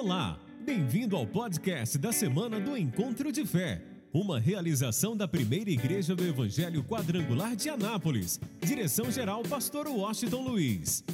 Olá, 0.00 0.38
bem-vindo 0.60 1.16
ao 1.16 1.26
podcast 1.26 1.98
da 1.98 2.12
semana 2.12 2.60
do 2.60 2.76
Encontro 2.76 3.32
de 3.32 3.44
Fé, 3.44 3.82
uma 4.12 4.38
realização 4.38 5.16
da 5.16 5.26
primeira 5.26 5.70
igreja 5.70 6.14
do 6.14 6.24
Evangelho 6.24 6.84
Quadrangular 6.84 7.56
de 7.56 7.68
Anápolis. 7.68 8.38
Direção-geral, 8.60 9.42
Pastor 9.42 9.88
Washington 9.88 10.42
Luiz. 10.42 11.04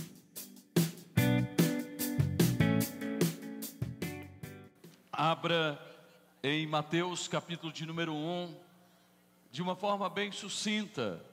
Abra 5.11 5.81
em 6.43 6.67
Mateus 6.67 7.27
capítulo 7.27 7.73
de 7.73 7.87
número 7.87 8.13
1, 8.13 8.55
de 9.51 9.63
uma 9.63 9.75
forma 9.75 10.11
bem 10.11 10.31
sucinta. 10.31 11.25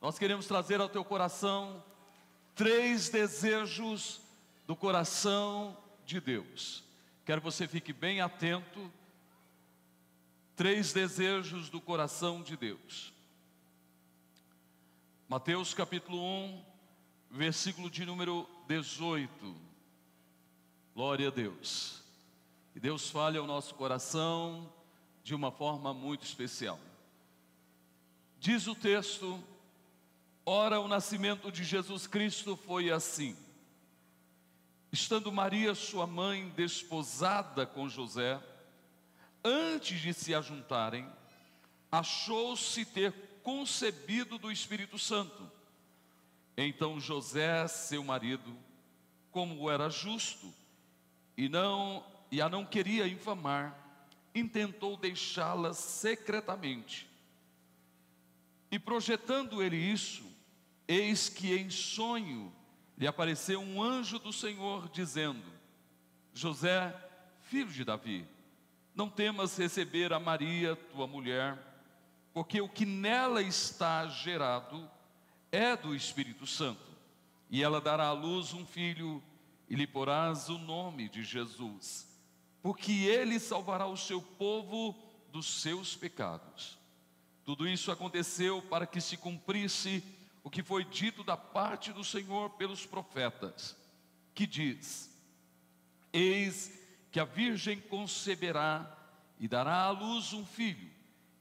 Nós 0.00 0.16
queremos 0.16 0.46
trazer 0.46 0.80
ao 0.80 0.88
teu 0.88 1.04
coração 1.04 1.82
três 2.54 3.08
desejos 3.08 4.20
do 4.64 4.76
coração 4.76 5.81
de 6.12 6.20
Deus. 6.20 6.84
Quero 7.24 7.40
que 7.40 7.46
você 7.46 7.66
fique 7.66 7.90
bem 7.90 8.20
atento. 8.20 8.92
Três 10.54 10.92
desejos 10.92 11.70
do 11.70 11.80
coração 11.80 12.42
de 12.42 12.54
Deus. 12.54 13.14
Mateus 15.26 15.72
capítulo 15.72 16.22
1, 16.22 16.64
versículo 17.30 17.88
de 17.88 18.04
número 18.04 18.46
18. 18.68 19.56
Glória 20.94 21.28
a 21.28 21.30
Deus. 21.30 22.02
E 22.74 22.80
Deus 22.80 23.08
fale 23.08 23.38
ao 23.38 23.46
nosso 23.46 23.74
coração 23.74 24.70
de 25.24 25.34
uma 25.34 25.50
forma 25.50 25.94
muito 25.94 26.26
especial. 26.26 26.78
Diz 28.38 28.66
o 28.66 28.74
texto: 28.74 29.42
Ora, 30.44 30.78
o 30.78 30.88
nascimento 30.88 31.50
de 31.50 31.64
Jesus 31.64 32.06
Cristo 32.06 32.54
foi 32.54 32.90
assim. 32.90 33.34
Estando 34.92 35.32
Maria, 35.32 35.74
sua 35.74 36.06
mãe, 36.06 36.50
desposada 36.50 37.64
com 37.64 37.88
José, 37.88 38.38
antes 39.42 39.98
de 39.98 40.12
se 40.12 40.34
ajuntarem, 40.34 41.10
achou-se 41.90 42.84
ter 42.84 43.10
concebido 43.42 44.36
do 44.36 44.52
Espírito 44.52 44.98
Santo. 44.98 45.50
Então 46.54 47.00
José, 47.00 47.66
seu 47.68 48.04
marido, 48.04 48.54
como 49.30 49.70
era 49.70 49.88
justo 49.88 50.52
e 51.38 51.48
não 51.48 52.04
e 52.30 52.42
a 52.42 52.48
não 52.48 52.64
queria 52.64 53.08
infamar, 53.08 53.74
intentou 54.34 54.98
deixá-la 54.98 55.72
secretamente. 55.72 57.08
E 58.70 58.78
projetando 58.78 59.62
ele 59.62 59.76
isso, 59.76 60.22
eis 60.86 61.30
que 61.30 61.54
em 61.54 61.70
sonho 61.70 62.52
lhe 63.02 63.08
apareceu 63.08 63.60
um 63.60 63.82
anjo 63.82 64.16
do 64.20 64.32
Senhor 64.32 64.88
dizendo: 64.90 65.42
José, 66.32 66.94
filho 67.40 67.72
de 67.72 67.82
Davi, 67.82 68.24
não 68.94 69.10
temas 69.10 69.56
receber 69.56 70.12
a 70.12 70.20
Maria, 70.20 70.76
tua 70.76 71.08
mulher, 71.08 71.58
porque 72.32 72.60
o 72.60 72.68
que 72.68 72.86
nela 72.86 73.42
está 73.42 74.06
gerado 74.06 74.88
é 75.50 75.76
do 75.76 75.96
Espírito 75.96 76.46
Santo, 76.46 76.92
e 77.50 77.60
ela 77.60 77.80
dará 77.80 78.06
à 78.06 78.12
luz 78.12 78.54
um 78.54 78.64
filho, 78.64 79.20
e 79.68 79.74
lhe 79.74 79.86
porás 79.86 80.48
o 80.48 80.56
nome 80.56 81.08
de 81.08 81.24
Jesus, 81.24 82.06
porque 82.62 82.92
ele 82.92 83.40
salvará 83.40 83.88
o 83.88 83.96
seu 83.96 84.22
povo 84.22 84.96
dos 85.32 85.60
seus 85.60 85.96
pecados. 85.96 86.78
Tudo 87.44 87.66
isso 87.66 87.90
aconteceu 87.90 88.62
para 88.62 88.86
que 88.86 89.00
se 89.00 89.16
cumprisse 89.16 90.04
o 90.44 90.50
que 90.50 90.62
foi 90.62 90.84
dito 90.84 91.22
da 91.22 91.36
parte 91.36 91.92
do 91.92 92.02
Senhor 92.02 92.50
pelos 92.50 92.84
profetas, 92.84 93.76
que 94.34 94.46
diz: 94.46 95.10
Eis 96.12 96.80
que 97.10 97.20
a 97.20 97.24
virgem 97.24 97.80
conceberá 97.80 98.98
e 99.38 99.46
dará 99.46 99.82
à 99.84 99.90
luz 99.90 100.32
um 100.32 100.44
filho, 100.44 100.90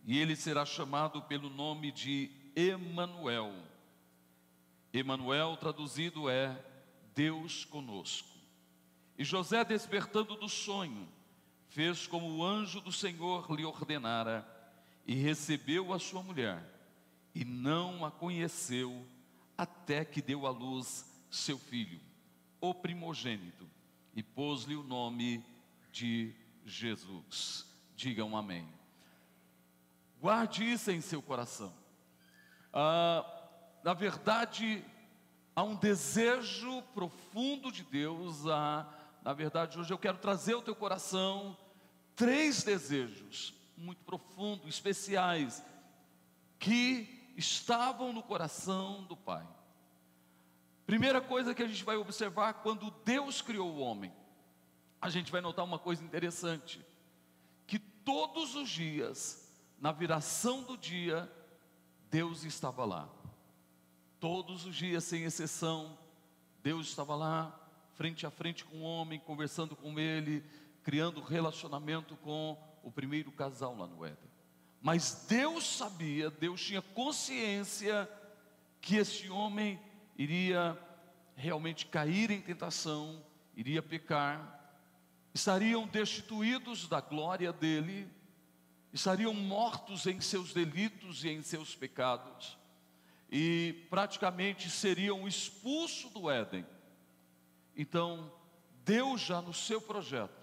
e 0.05 0.19
ele 0.19 0.35
será 0.35 0.65
chamado 0.65 1.21
pelo 1.23 1.49
nome 1.49 1.91
de 1.91 2.29
Emanuel. 2.55 3.53
Emanuel 4.93 5.55
traduzido 5.57 6.29
é 6.29 6.57
Deus 7.15 7.65
conosco. 7.65 8.29
E 9.17 9.23
José, 9.23 9.63
despertando 9.63 10.35
do 10.35 10.49
sonho, 10.49 11.07
fez 11.69 12.07
como 12.07 12.27
o 12.27 12.43
anjo 12.43 12.81
do 12.81 12.91
Senhor 12.91 13.49
lhe 13.51 13.63
ordenara 13.63 14.45
e 15.05 15.15
recebeu 15.15 15.93
a 15.93 15.99
sua 15.99 16.21
mulher 16.21 16.61
e 17.33 17.45
não 17.45 18.05
a 18.05 18.11
conheceu 18.11 19.05
até 19.57 20.03
que 20.03 20.21
deu 20.21 20.45
à 20.45 20.49
luz 20.49 21.05
seu 21.29 21.57
filho, 21.57 21.99
o 22.59 22.73
primogênito, 22.73 23.69
e 24.13 24.21
pôs-lhe 24.21 24.75
o 24.75 24.83
nome 24.83 25.43
de 25.91 26.33
Jesus. 26.65 27.65
Digam 27.95 28.35
amém. 28.35 28.67
Guarde 30.19 30.69
isso 30.69 30.91
em 30.91 31.01
seu 31.01 31.21
coração. 31.21 31.73
Ah, 32.73 33.25
na 33.83 33.93
verdade, 33.93 34.83
há 35.55 35.63
um 35.63 35.75
desejo 35.75 36.81
profundo 36.93 37.71
de 37.71 37.83
Deus. 37.83 38.45
Ah, 38.47 38.87
na 39.23 39.33
verdade, 39.33 39.79
hoje 39.79 39.93
eu 39.93 39.97
quero 39.97 40.17
trazer 40.17 40.53
ao 40.53 40.61
teu 40.61 40.75
coração 40.75 41.57
três 42.15 42.63
desejos 42.63 43.53
muito 43.77 44.03
profundos, 44.03 44.67
especiais, 44.67 45.63
que 46.59 47.20
estavam 47.35 48.13
no 48.13 48.23
coração 48.23 49.03
do 49.03 49.15
Pai. 49.15 49.47
Primeira 50.85 51.21
coisa 51.21 51.55
que 51.55 51.63
a 51.63 51.67
gente 51.67 51.83
vai 51.83 51.95
observar 51.95 52.55
quando 52.55 52.91
Deus 53.05 53.41
criou 53.41 53.71
o 53.71 53.79
homem, 53.79 54.13
a 55.01 55.09
gente 55.09 55.31
vai 55.31 55.41
notar 55.41 55.65
uma 55.65 55.79
coisa 55.79 56.03
interessante: 56.03 56.85
que 57.65 57.79
todos 57.79 58.55
os 58.55 58.69
dias, 58.69 59.49
na 59.79 59.91
viração 59.91 60.63
do 60.63 60.77
dia, 60.77 61.31
Deus 62.09 62.43
estava 62.43 62.85
lá. 62.85 63.09
Todos 64.19 64.65
os 64.65 64.75
dias, 64.75 65.03
sem 65.03 65.23
exceção, 65.23 65.97
Deus 66.61 66.87
estava 66.87 67.15
lá, 67.15 67.57
frente 67.93 68.25
a 68.25 68.29
frente 68.29 68.63
com 68.63 68.77
o 68.77 68.83
homem, 68.83 69.19
conversando 69.19 69.75
com 69.75 69.97
ele, 69.99 70.43
criando 70.83 71.21
relacionamento 71.21 72.15
com 72.17 72.57
o 72.83 72.91
primeiro 72.91 73.31
casal 73.31 73.75
lá 73.75 73.87
no 73.87 74.05
Éden. 74.05 74.30
Mas 74.81 75.25
Deus 75.29 75.77
sabia, 75.77 76.31
Deus 76.31 76.59
tinha 76.63 76.81
consciência 76.81 78.09
que 78.81 78.95
esse 78.95 79.29
homem 79.29 79.79
iria 80.17 80.77
realmente 81.35 81.85
cair 81.85 82.31
em 82.31 82.41
tentação, 82.41 83.23
iria 83.55 83.81
pecar, 83.83 84.59
estariam 85.33 85.87
destituídos 85.87 86.87
da 86.87 86.99
glória 86.99 87.53
dele, 87.53 88.07
estariam 88.91 89.33
mortos 89.35 90.07
em 90.07 90.19
seus 90.19 90.51
delitos 90.51 91.23
e 91.23 91.29
em 91.29 91.43
seus 91.43 91.75
pecados, 91.75 92.57
e 93.29 93.85
praticamente 93.87 94.67
seriam 94.69 95.27
expulsos 95.27 96.11
do 96.11 96.29
Éden. 96.29 96.65
Então, 97.77 98.33
Deus 98.83 99.21
já 99.21 99.41
no 99.43 99.53
seu 99.53 99.79
projeto, 99.79 100.41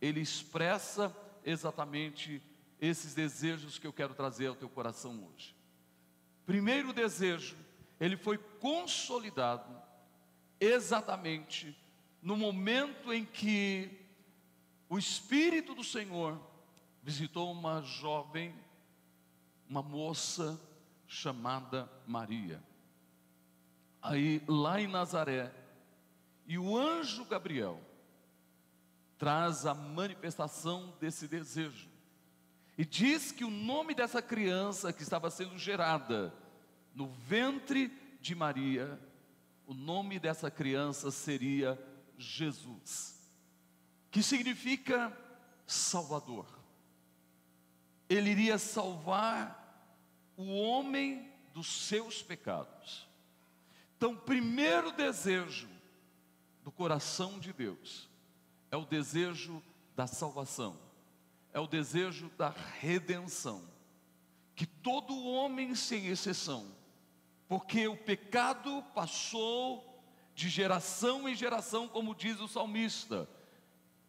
ele 0.00 0.20
expressa 0.20 1.14
exatamente 1.44 2.40
esses 2.82 3.14
desejos 3.14 3.78
que 3.78 3.86
eu 3.86 3.92
quero 3.92 4.12
trazer 4.12 4.48
ao 4.48 4.56
teu 4.56 4.68
coração 4.68 5.24
hoje. 5.24 5.54
Primeiro 6.44 6.92
desejo, 6.92 7.56
ele 8.00 8.16
foi 8.16 8.36
consolidado 8.36 9.80
exatamente 10.58 11.78
no 12.20 12.36
momento 12.36 13.12
em 13.12 13.24
que 13.24 14.04
o 14.88 14.98
Espírito 14.98 15.76
do 15.76 15.84
Senhor 15.84 16.40
visitou 17.00 17.52
uma 17.52 17.80
jovem, 17.82 18.52
uma 19.68 19.80
moça 19.80 20.60
chamada 21.06 21.88
Maria. 22.04 22.60
Aí, 24.02 24.42
lá 24.48 24.80
em 24.80 24.88
Nazaré, 24.88 25.54
e 26.44 26.58
o 26.58 26.76
anjo 26.76 27.24
Gabriel 27.26 27.80
traz 29.16 29.66
a 29.66 29.72
manifestação 29.72 30.92
desse 30.98 31.28
desejo. 31.28 31.91
E 32.76 32.84
diz 32.84 33.30
que 33.32 33.44
o 33.44 33.50
nome 33.50 33.94
dessa 33.94 34.22
criança 34.22 34.92
que 34.92 35.02
estava 35.02 35.30
sendo 35.30 35.58
gerada 35.58 36.34
no 36.94 37.06
ventre 37.06 37.88
de 38.20 38.34
Maria, 38.34 38.98
o 39.66 39.74
nome 39.74 40.18
dessa 40.18 40.50
criança 40.50 41.10
seria 41.10 41.78
Jesus, 42.16 43.20
que 44.10 44.22
significa 44.22 45.16
Salvador. 45.66 46.46
Ele 48.08 48.30
iria 48.30 48.58
salvar 48.58 49.58
o 50.36 50.44
homem 50.54 51.30
dos 51.52 51.86
seus 51.86 52.22
pecados. 52.22 53.08
Então, 53.96 54.16
primeiro 54.16 54.92
desejo 54.92 55.68
do 56.64 56.72
coração 56.72 57.38
de 57.38 57.52
Deus 57.52 58.08
é 58.70 58.76
o 58.76 58.84
desejo 58.84 59.62
da 59.94 60.06
salvação 60.06 60.91
é 61.52 61.60
o 61.60 61.66
desejo 61.66 62.30
da 62.36 62.54
redenção. 62.80 63.62
Que 64.54 64.66
todo 64.66 65.24
homem, 65.24 65.74
sem 65.74 66.06
exceção, 66.06 66.66
porque 67.48 67.86
o 67.86 67.96
pecado 67.96 68.82
passou 68.94 70.02
de 70.34 70.48
geração 70.48 71.28
em 71.28 71.34
geração, 71.34 71.86
como 71.88 72.14
diz 72.14 72.40
o 72.40 72.48
salmista, 72.48 73.28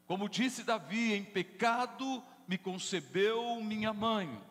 Como 0.06 0.30
disse 0.30 0.63
Davi, 0.63 1.13
em 1.13 1.24
pecado 1.24 2.24
me 2.48 2.57
concebeu 2.57 3.56
minha 3.62 3.94
mãe. 3.94 4.42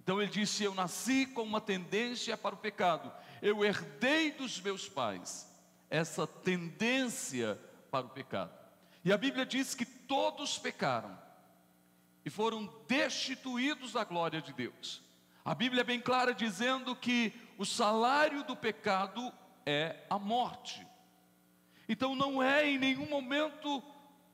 Então 0.00 0.20
ele 0.20 0.30
disse: 0.30 0.64
Eu 0.64 0.74
nasci 0.74 1.26
com 1.26 1.42
uma 1.42 1.60
tendência 1.60 2.36
para 2.36 2.54
o 2.54 2.58
pecado, 2.58 3.12
eu 3.42 3.64
herdei 3.64 4.30
dos 4.30 4.60
meus 4.60 4.88
pais 4.88 5.46
essa 5.90 6.26
tendência 6.26 7.60
para 7.90 8.06
o 8.06 8.10
pecado. 8.10 8.52
E 9.04 9.12
a 9.12 9.18
Bíblia 9.18 9.46
diz 9.46 9.74
que 9.74 9.84
todos 9.84 10.58
pecaram 10.58 11.25
e 12.26 12.30
foram 12.30 12.68
destituídos 12.88 13.92
da 13.92 14.02
glória 14.02 14.42
de 14.42 14.52
Deus. 14.52 15.00
A 15.44 15.54
Bíblia 15.54 15.82
é 15.82 15.84
bem 15.84 16.00
clara 16.00 16.34
dizendo 16.34 16.96
que 16.96 17.32
o 17.56 17.64
salário 17.64 18.42
do 18.42 18.56
pecado 18.56 19.32
é 19.64 20.04
a 20.10 20.18
morte. 20.18 20.84
Então 21.88 22.16
não 22.16 22.42
é 22.42 22.68
em 22.68 22.78
nenhum 22.78 23.08
momento 23.08 23.80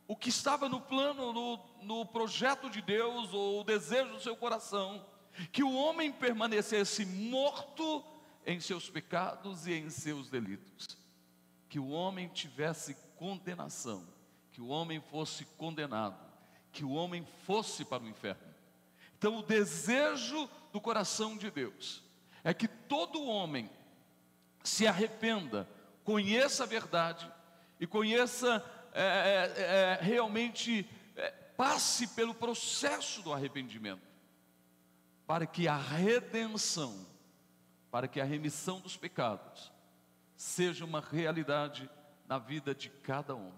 o 0.08 0.16
que 0.16 0.30
estava 0.30 0.70
no 0.70 0.80
plano, 0.80 1.34
no, 1.34 1.60
no 1.82 2.06
projeto 2.06 2.70
de 2.70 2.80
Deus, 2.80 3.34
ou 3.34 3.60
o 3.60 3.64
desejo 3.64 4.12
do 4.12 4.20
seu 4.20 4.34
coração, 4.34 5.04
que 5.52 5.62
o 5.62 5.74
homem 5.74 6.10
permanecesse 6.10 7.04
morto 7.04 8.02
em 8.46 8.58
seus 8.58 8.88
pecados 8.88 9.66
e 9.66 9.74
em 9.74 9.90
seus 9.90 10.30
delitos, 10.30 10.96
que 11.68 11.78
o 11.78 11.90
homem 11.90 12.28
tivesse 12.28 12.96
condenação, 13.16 14.02
que 14.50 14.62
o 14.62 14.68
homem 14.68 14.98
fosse 14.98 15.44
condenado, 15.58 16.21
que 16.72 16.84
o 16.84 16.92
homem 16.92 17.26
fosse 17.44 17.84
para 17.84 18.02
o 18.02 18.08
inferno. 18.08 18.52
Então, 19.18 19.38
o 19.38 19.42
desejo 19.42 20.48
do 20.72 20.80
coração 20.80 21.36
de 21.36 21.50
Deus 21.50 22.02
é 22.42 22.52
que 22.52 22.66
todo 22.66 23.24
homem 23.24 23.70
se 24.64 24.86
arrependa, 24.86 25.68
conheça 26.02 26.64
a 26.64 26.66
verdade 26.66 27.30
e 27.78 27.86
conheça 27.86 28.64
é, 28.94 29.02
é, 29.56 29.62
é, 29.62 29.98
realmente, 30.00 30.88
é, 31.16 31.30
passe 31.30 32.08
pelo 32.08 32.34
processo 32.34 33.22
do 33.22 33.32
arrependimento, 33.32 34.02
para 35.26 35.46
que 35.46 35.68
a 35.68 35.76
redenção, 35.76 37.06
para 37.90 38.08
que 38.08 38.20
a 38.20 38.24
remissão 38.24 38.80
dos 38.80 38.96
pecados 38.96 39.72
seja 40.36 40.84
uma 40.84 41.00
realidade 41.00 41.88
na 42.26 42.38
vida 42.38 42.74
de 42.74 42.90
cada 42.90 43.34
homem. 43.34 43.52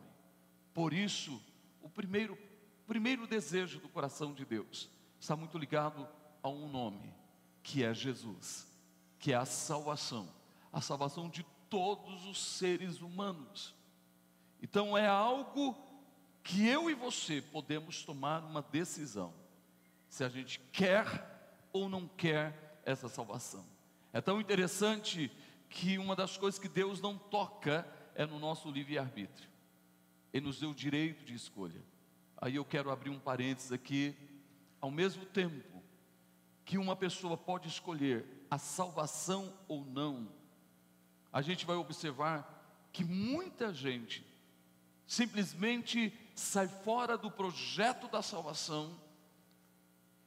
Por 0.73 0.93
isso, 0.93 1.43
o 1.83 1.89
primeiro, 1.89 2.37
primeiro 2.87 3.27
desejo 3.27 3.81
do 3.81 3.89
coração 3.89 4.33
de 4.33 4.45
Deus 4.45 4.89
está 5.19 5.35
muito 5.35 5.57
ligado 5.59 6.07
a 6.43 6.49
um 6.49 6.69
nome, 6.69 7.13
que 7.63 7.83
é 7.83 7.95
Jesus, 7.95 8.71
que 9.19 9.33
é 9.33 9.37
a 9.37 9.47
salvação, 9.47 10.29
a 10.73 10.81
salvação 10.81 11.29
de 11.29 11.45
todos 11.71 12.27
os 12.27 12.39
seres 12.39 13.01
humanos. 13.01 13.75
Então 14.63 14.97
é 14.97 15.07
algo 15.07 15.77
que 16.43 16.67
eu 16.67 16.91
e 16.91 16.95
você 16.95 17.41
podemos 17.41 18.05
tomar 18.05 18.45
uma 18.45 18.61
decisão, 18.61 19.33
se 20.09 20.23
a 20.23 20.29
gente 20.29 20.61
quer 20.71 21.67
ou 21.73 21.89
não 21.89 22.07
quer 22.07 22.81
essa 22.85 23.09
salvação. 23.09 23.65
É 24.13 24.21
tão 24.21 24.41
interessante 24.41 25.33
que 25.69 25.99
uma 25.99 26.15
das 26.15 26.37
coisas 26.37 26.61
que 26.61 26.69
Deus 26.69 27.01
não 27.01 27.19
toca 27.19 27.87
é 28.15 28.25
no 28.25 28.39
nosso 28.39 28.71
livre-arbítrio. 28.71 29.51
Ele 30.33 30.47
nos 30.47 30.61
deu 30.61 30.71
o 30.71 30.75
direito 30.75 31.25
de 31.25 31.35
escolha. 31.35 31.83
Aí 32.45 32.57
eu 32.57 32.65
quero 32.67 32.91
abrir 32.91 33.09
um 33.09 33.19
parênteses 33.19 33.73
aqui. 33.73 34.15
Ao 34.79 34.91
mesmo 34.91 35.25
tempo 35.25 35.83
que 36.63 36.77
uma 36.77 36.95
pessoa 36.95 37.39
pode 37.39 37.69
escolher 37.69 38.47
a 38.51 38.59
salvação 38.59 39.51
ou 39.67 39.83
não, 39.83 40.29
a 41.33 41.41
gente 41.41 41.65
vai 41.65 41.75
observar 41.77 42.87
que 42.93 43.03
muita 43.03 43.73
gente 43.73 44.23
simplesmente 45.07 46.13
sai 46.35 46.69
fora 46.69 47.17
do 47.17 47.31
projeto 47.31 48.09
da 48.09 48.21
salvação 48.21 48.95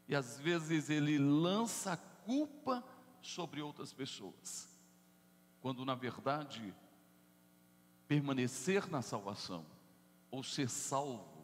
e 0.07 0.15
às 0.15 0.39
vezes 0.39 0.89
ele 0.89 1.19
lança 1.19 1.93
a 1.93 1.97
culpa 1.97 2.83
sobre 3.21 3.61
outras 3.61 3.93
pessoas, 3.93 4.67
quando 5.61 5.85
na 5.85 5.93
verdade 5.93 6.73
permanecer 8.07 8.89
na 8.89 9.03
salvação 9.03 9.63
ou 10.31 10.43
ser 10.43 10.67
salvo 10.67 11.36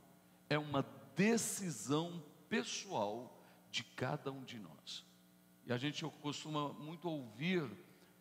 é 0.53 0.59
uma 0.59 0.85
decisão 1.15 2.23
pessoal 2.49 3.39
de 3.69 3.83
cada 3.83 4.31
um 4.31 4.43
de 4.43 4.59
nós. 4.59 5.05
E 5.65 5.73
a 5.73 5.77
gente 5.77 6.05
costuma 6.21 6.73
muito 6.73 7.09
ouvir 7.09 7.63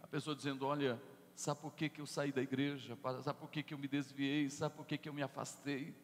a 0.03 0.07
pessoa 0.07 0.35
dizendo: 0.35 0.67
Olha, 0.67 1.01
Sabe 1.35 1.61
por 1.61 1.73
que, 1.73 1.89
que 1.89 2.01
eu 2.01 2.07
saí 2.07 2.31
da 2.31 2.43
igreja? 2.43 2.97
Sabe 3.23 3.39
por 3.39 3.51
que, 3.51 3.63
que 3.63 3.75
eu 3.75 3.79
me 3.79 3.89
desviei? 3.89 4.49
Sabe 4.51 4.77
por 4.77 4.87
que, 4.87 4.99
que 4.99 5.09
eu 5.09 5.15
me 5.15 5.23
afastei? 5.23 5.95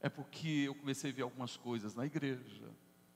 É 0.00 0.08
porque 0.08 0.48
eu 0.66 0.74
comecei 0.74 1.10
a 1.10 1.14
ver 1.14 1.22
algumas 1.22 1.56
coisas 1.56 1.94
na 1.94 2.04
igreja, 2.04 2.70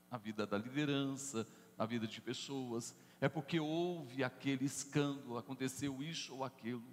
na 0.09 0.17
vida 0.17 0.47
da 0.47 0.57
liderança, 0.57 1.47
na 1.77 1.85
vida 1.85 2.07
de 2.07 2.19
pessoas. 2.21 2.95
É 3.21 3.29
porque 3.29 3.59
houve 3.59 4.23
aquele 4.23 4.65
escândalo, 4.65 5.37
aconteceu 5.37 6.01
isso 6.01 6.35
ou 6.35 6.43
aquilo. 6.43 6.83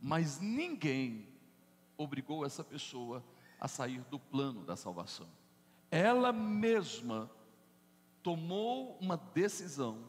Mas 0.00 0.40
ninguém 0.40 1.26
obrigou 1.96 2.44
essa 2.44 2.62
pessoa 2.62 3.24
a 3.60 3.68
sair 3.68 4.00
do 4.10 4.18
plano 4.18 4.64
da 4.64 4.76
salvação. 4.76 5.28
Ela 5.90 6.32
mesma 6.32 7.30
tomou 8.22 8.98
uma 9.00 9.16
decisão 9.16 10.08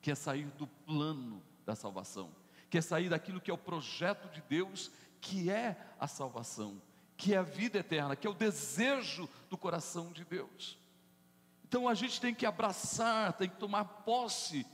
que 0.00 0.10
é 0.10 0.14
sair 0.14 0.46
do 0.52 0.66
plano 0.66 1.42
da 1.66 1.74
salvação, 1.74 2.30
que 2.68 2.78
é 2.78 2.80
sair 2.80 3.08
daquilo 3.08 3.40
que 3.40 3.50
é 3.50 3.54
o 3.54 3.58
projeto 3.58 4.32
de 4.32 4.40
Deus, 4.42 4.90
que 5.20 5.50
é 5.50 5.76
a 5.98 6.06
salvação, 6.06 6.80
que 7.16 7.34
é 7.34 7.36
a 7.36 7.42
vida 7.42 7.78
eterna, 7.78 8.16
que 8.16 8.26
é 8.26 8.30
o 8.30 8.34
desejo 8.34 9.28
do 9.48 9.58
coração 9.58 10.12
de 10.12 10.24
Deus. 10.24 10.78
Então 11.64 11.86
a 11.86 11.94
gente 11.94 12.20
tem 12.20 12.34
que 12.34 12.46
abraçar, 12.46 13.32
tem 13.34 13.48
que 13.48 13.56
tomar 13.56 13.84
posse 13.84 14.66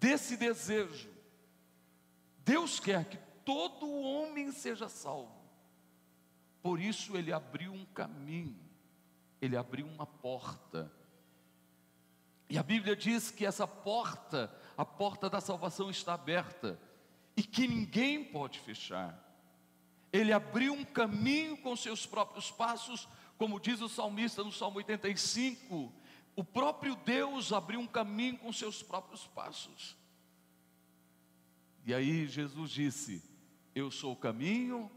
desse 0.00 0.36
desejo. 0.36 1.10
Deus 2.38 2.80
quer 2.80 3.04
que 3.04 3.18
todo 3.44 3.90
homem 3.90 4.50
seja 4.50 4.88
salvo. 4.88 5.43
Por 6.64 6.80
isso 6.80 7.14
ele 7.14 7.30
abriu 7.30 7.74
um 7.74 7.84
caminho, 7.84 8.58
ele 9.38 9.54
abriu 9.54 9.86
uma 9.86 10.06
porta. 10.06 10.90
E 12.48 12.56
a 12.56 12.62
Bíblia 12.62 12.96
diz 12.96 13.30
que 13.30 13.44
essa 13.44 13.66
porta 13.68 14.50
a 14.74 14.82
porta 14.82 15.28
da 15.28 15.42
salvação 15.42 15.90
está 15.90 16.14
aberta 16.14 16.80
e 17.36 17.42
que 17.42 17.68
ninguém 17.68 18.24
pode 18.24 18.58
fechar. 18.60 19.14
Ele 20.10 20.32
abriu 20.32 20.72
um 20.72 20.86
caminho 20.86 21.58
com 21.58 21.76
seus 21.76 22.06
próprios 22.06 22.50
passos, 22.50 23.06
como 23.36 23.60
diz 23.60 23.82
o 23.82 23.88
salmista 23.88 24.42
no 24.42 24.50
Salmo 24.50 24.78
85. 24.78 25.92
O 26.34 26.42
próprio 26.42 26.96
Deus 26.96 27.52
abriu 27.52 27.78
um 27.78 27.86
caminho 27.86 28.38
com 28.38 28.50
seus 28.50 28.82
próprios 28.82 29.26
passos. 29.26 29.98
E 31.84 31.92
aí 31.92 32.26
Jesus 32.26 32.70
disse: 32.70 33.22
Eu 33.74 33.90
sou 33.90 34.14
o 34.14 34.16
caminho, 34.16 34.90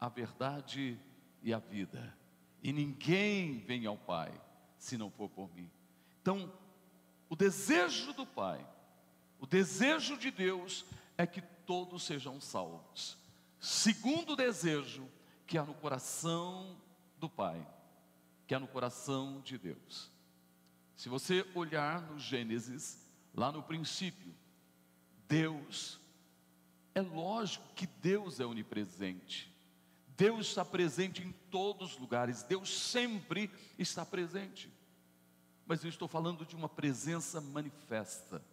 a 0.00 0.08
verdade 0.08 0.98
e 1.42 1.52
a 1.52 1.58
vida. 1.58 2.16
E 2.62 2.72
ninguém 2.72 3.58
vem 3.58 3.86
ao 3.86 3.96
Pai 3.96 4.32
se 4.78 4.96
não 4.96 5.10
for 5.10 5.28
por 5.28 5.52
mim. 5.54 5.70
Então, 6.20 6.52
o 7.28 7.36
desejo 7.36 8.12
do 8.12 8.26
Pai 8.26 8.64
o 9.38 9.46
desejo 9.46 10.16
de 10.16 10.30
Deus 10.30 10.84
é 11.16 11.26
que 11.26 11.40
todos 11.40 12.02
sejam 12.02 12.40
salvos. 12.40 13.16
Segundo 13.60 14.34
desejo 14.34 15.08
que 15.46 15.56
há 15.56 15.64
no 15.64 15.74
coração 15.74 16.76
do 17.18 17.28
Pai, 17.28 17.66
que 18.46 18.54
há 18.54 18.60
no 18.60 18.68
coração 18.68 19.40
de 19.40 19.56
Deus. 19.56 20.10
Se 20.96 21.08
você 21.08 21.46
olhar 21.54 22.02
no 22.02 22.18
Gênesis, 22.18 22.98
lá 23.32 23.52
no 23.52 23.62
princípio, 23.62 24.34
Deus, 25.28 26.00
é 26.94 27.00
lógico 27.00 27.64
que 27.74 27.86
Deus 27.86 28.40
é 28.40 28.46
onipresente. 28.46 29.52
Deus 30.18 30.48
está 30.48 30.66
presente 30.66 31.22
em 31.22 31.32
todos 31.50 31.92
os 31.92 31.98
lugares, 31.98 32.42
Deus 32.42 32.68
sempre 32.68 33.50
está 33.78 34.04
presente. 34.04 34.70
Mas 35.64 35.82
eu 35.82 35.88
estou 35.88 36.06
falando 36.08 36.44
de 36.44 36.54
uma 36.54 36.68
presença 36.68 37.40
manifesta 37.40 38.44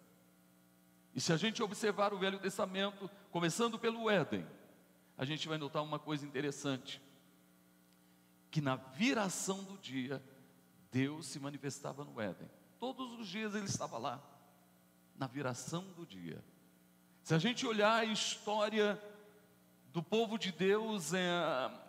e 1.15 1.21
se 1.21 1.31
a 1.31 1.37
gente 1.37 1.63
observar 1.63 2.13
o 2.13 2.19
Velho 2.19 2.37
Testamento, 2.37 3.09
começando 3.31 3.79
pelo 3.79 4.09
Éden, 4.09 4.45
a 5.17 5.23
gente 5.23 5.47
vai 5.47 5.57
notar 5.57 5.81
uma 5.81 5.97
coisa 5.97 6.25
interessante: 6.25 7.01
que 8.51 8.59
na 8.59 8.75
viração 8.75 9.63
do 9.63 9.77
dia, 9.77 10.21
Deus 10.91 11.27
se 11.27 11.39
manifestava 11.39 12.03
no 12.03 12.19
Éden. 12.19 12.49
Todos 12.77 13.17
os 13.17 13.29
dias 13.29 13.55
ele 13.55 13.65
estava 13.65 13.97
lá, 13.97 14.21
na 15.15 15.25
viração 15.25 15.85
do 15.93 16.05
dia. 16.05 16.43
Se 17.23 17.33
a 17.33 17.39
gente 17.39 17.65
olhar 17.65 17.95
a 17.95 18.05
história 18.05 19.01
do 19.95 20.03
povo 20.03 20.37
de 20.37 20.51
Deus 20.51 21.13
é, 21.13 21.21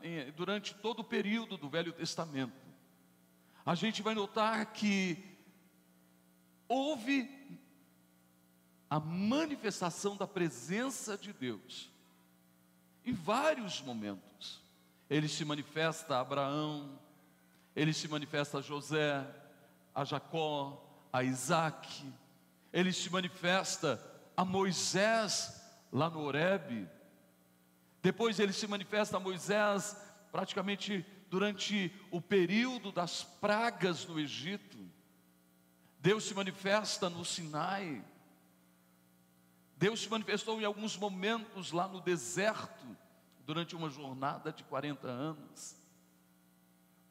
é, 0.00 0.30
durante 0.30 0.72
todo 0.76 1.00
o 1.00 1.04
período 1.04 1.56
do 1.56 1.68
Velho 1.68 1.92
Testamento, 1.92 2.54
a 3.64 3.74
gente 3.74 4.00
vai 4.00 4.14
notar 4.14 4.64
que 4.66 5.18
houve 6.68 7.28
a 8.88 9.00
manifestação 9.00 10.16
da 10.16 10.24
presença 10.24 11.18
de 11.18 11.32
Deus 11.32 11.90
em 13.04 13.12
vários 13.12 13.82
momentos. 13.82 14.62
ele 15.10 15.26
se 15.26 15.44
manifesta 15.44 16.14
a 16.14 16.20
Abraão, 16.20 17.00
ele 17.74 17.92
se 17.92 18.06
manifesta 18.06 18.58
a 18.58 18.62
José, 18.62 19.26
a 19.92 20.04
Jacó, 20.04 20.80
a 21.12 21.24
Isaac, 21.24 22.04
ele 22.72 22.92
se 22.92 23.10
manifesta 23.10 24.00
a 24.36 24.44
Moisés 24.44 25.60
lá 25.92 26.08
no 26.08 26.20
Horebe. 26.20 26.88
Depois 28.06 28.38
ele 28.38 28.52
se 28.52 28.68
manifesta 28.68 29.16
a 29.16 29.20
Moisés 29.20 29.96
praticamente 30.30 31.04
durante 31.28 31.92
o 32.12 32.20
período 32.20 32.92
das 32.92 33.24
pragas 33.24 34.06
no 34.06 34.20
Egito. 34.20 34.78
Deus 35.98 36.22
se 36.22 36.32
manifesta 36.32 37.10
no 37.10 37.24
Sinai. 37.24 38.04
Deus 39.76 40.02
se 40.02 40.08
manifestou 40.08 40.60
em 40.60 40.64
alguns 40.64 40.96
momentos 40.96 41.72
lá 41.72 41.88
no 41.88 42.00
deserto, 42.00 42.96
durante 43.44 43.74
uma 43.74 43.90
jornada 43.90 44.52
de 44.52 44.62
40 44.62 45.08
anos. 45.08 45.74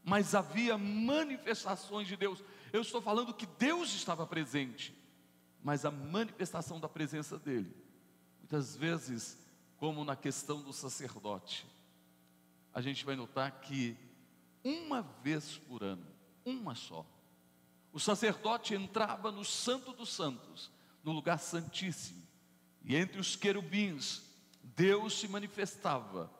Mas 0.01 0.33
havia 0.33 0.77
manifestações 0.77 2.07
de 2.07 2.15
Deus. 2.15 2.41
Eu 2.71 2.79
estou 2.79 3.01
falando 3.01 3.33
que 3.33 3.45
Deus 3.45 3.93
estava 3.93 4.25
presente, 4.25 4.97
mas 5.61 5.83
a 5.83 5.91
manifestação 5.91 6.79
da 6.79 6.87
presença 6.87 7.37
dele, 7.37 7.75
muitas 8.39 8.77
vezes, 8.77 9.44
como 9.85 10.03
na 10.03 10.15
questão 10.15 10.63
do 10.63 10.73
sacerdote, 10.73 11.63
a 12.73 12.81
gente 12.81 13.05
vai 13.05 13.15
notar 13.15 13.51
que 13.61 13.95
uma 14.63 15.03
vez 15.21 15.59
por 15.59 15.83
ano, 15.83 16.07
uma 16.43 16.73
só, 16.73 17.05
o 17.93 17.99
sacerdote 17.99 18.73
entrava 18.73 19.31
no 19.31 19.45
Santo 19.45 19.93
dos 19.93 20.09
Santos, 20.09 20.71
no 21.03 21.11
lugar 21.11 21.37
santíssimo, 21.37 22.25
e 22.83 22.95
entre 22.95 23.19
os 23.19 23.35
querubins, 23.35 24.23
Deus 24.63 25.19
se 25.19 25.27
manifestava 25.27 26.31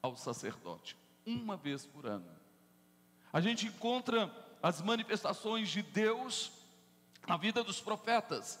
ao 0.00 0.16
sacerdote, 0.16 0.96
uma 1.26 1.56
vez 1.56 1.84
por 1.84 2.06
ano. 2.06 2.30
A 3.32 3.40
gente 3.40 3.66
encontra 3.66 4.32
as 4.62 4.80
manifestações 4.80 5.68
de 5.68 5.82
Deus 5.82 6.52
na 7.26 7.36
vida 7.36 7.64
dos 7.64 7.80
profetas, 7.80 8.56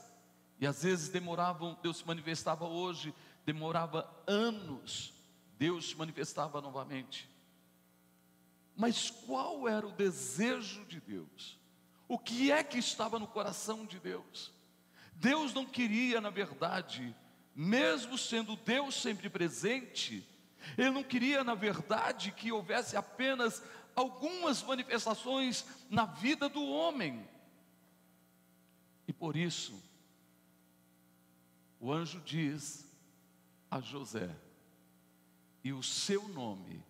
e 0.58 0.66
às 0.66 0.82
vezes 0.82 1.08
demoravam, 1.08 1.78
Deus 1.80 1.98
se 1.98 2.04
manifestava 2.04 2.64
hoje, 2.64 3.14
demorava 3.44 4.08
anos, 4.26 5.12
Deus 5.58 5.90
se 5.90 5.96
manifestava 5.96 6.60
novamente. 6.60 7.28
Mas 8.76 9.10
qual 9.10 9.68
era 9.68 9.86
o 9.86 9.92
desejo 9.92 10.84
de 10.86 11.00
Deus? 11.00 11.58
O 12.08 12.18
que 12.18 12.50
é 12.50 12.62
que 12.62 12.78
estava 12.78 13.18
no 13.18 13.26
coração 13.26 13.86
de 13.86 13.98
Deus? 13.98 14.52
Deus 15.14 15.54
não 15.54 15.64
queria, 15.64 16.20
na 16.20 16.30
verdade, 16.30 17.14
mesmo 17.54 18.18
sendo 18.18 18.56
Deus 18.56 18.94
sempre 18.96 19.30
presente, 19.30 20.26
Ele 20.76 20.90
não 20.90 21.04
queria, 21.04 21.44
na 21.44 21.54
verdade, 21.54 22.32
que 22.32 22.50
houvesse 22.50 22.96
apenas 22.96 23.62
algumas 23.94 24.62
manifestações 24.62 25.64
na 25.88 26.04
vida 26.04 26.48
do 26.48 26.64
homem. 26.64 27.28
E 29.06 29.12
por 29.12 29.36
isso, 29.36 29.80
o 31.78 31.92
anjo 31.92 32.20
diz 32.20 32.83
a 33.74 33.80
José: 33.80 34.30
e 35.64 35.72
o 35.72 35.82
seu 35.82 36.28
nome 36.28 36.80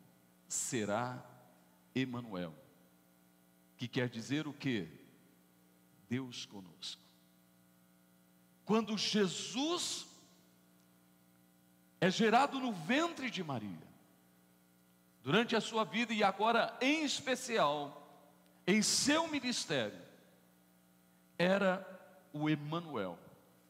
será 0.46 1.24
Emanuel, 1.94 2.54
que 3.78 3.88
quer 3.88 4.08
dizer 4.08 4.46
o 4.46 4.52
que? 4.52 4.86
Deus 6.08 6.44
conosco. 6.44 7.00
Quando 8.66 8.98
Jesus 8.98 10.06
é 12.00 12.10
gerado 12.10 12.60
no 12.60 12.72
ventre 12.72 13.30
de 13.30 13.42
Maria, 13.42 13.88
durante 15.22 15.56
a 15.56 15.62
sua 15.62 15.84
vida 15.84 16.12
e 16.12 16.22
agora 16.22 16.76
em 16.82 17.02
especial 17.02 18.02
em 18.66 18.82
seu 18.82 19.26
ministério, 19.28 20.02
era 21.38 21.82
o 22.30 22.50
Emanuel, 22.50 23.18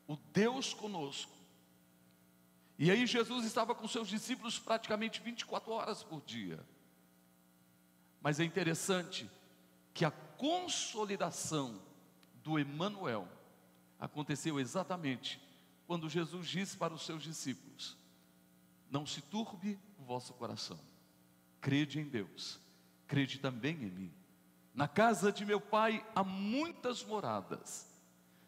o 0.08 0.16
Deus 0.16 0.74
conosco. 0.74 1.33
E 2.78 2.90
aí 2.90 3.06
Jesus 3.06 3.44
estava 3.44 3.74
com 3.74 3.86
seus 3.86 4.08
discípulos 4.08 4.58
praticamente 4.58 5.20
24 5.20 5.72
horas 5.72 6.02
por 6.02 6.20
dia. 6.22 6.58
Mas 8.20 8.40
é 8.40 8.44
interessante 8.44 9.30
que 9.92 10.04
a 10.04 10.10
consolidação 10.10 11.80
do 12.42 12.58
Emanuel 12.58 13.28
aconteceu 13.98 14.58
exatamente 14.58 15.40
quando 15.86 16.08
Jesus 16.08 16.48
disse 16.48 16.76
para 16.76 16.94
os 16.94 17.04
seus 17.04 17.22
discípulos: 17.22 17.96
Não 18.90 19.06
se 19.06 19.22
turbe 19.22 19.78
o 19.98 20.02
vosso 20.02 20.32
coração. 20.34 20.78
Crede 21.60 22.00
em 22.00 22.04
Deus, 22.04 22.58
crede 23.06 23.38
também 23.38 23.74
em 23.76 23.90
mim. 23.90 24.12
Na 24.74 24.88
casa 24.88 25.30
de 25.30 25.44
meu 25.44 25.60
pai 25.60 26.04
há 26.14 26.24
muitas 26.24 27.04
moradas. 27.04 27.86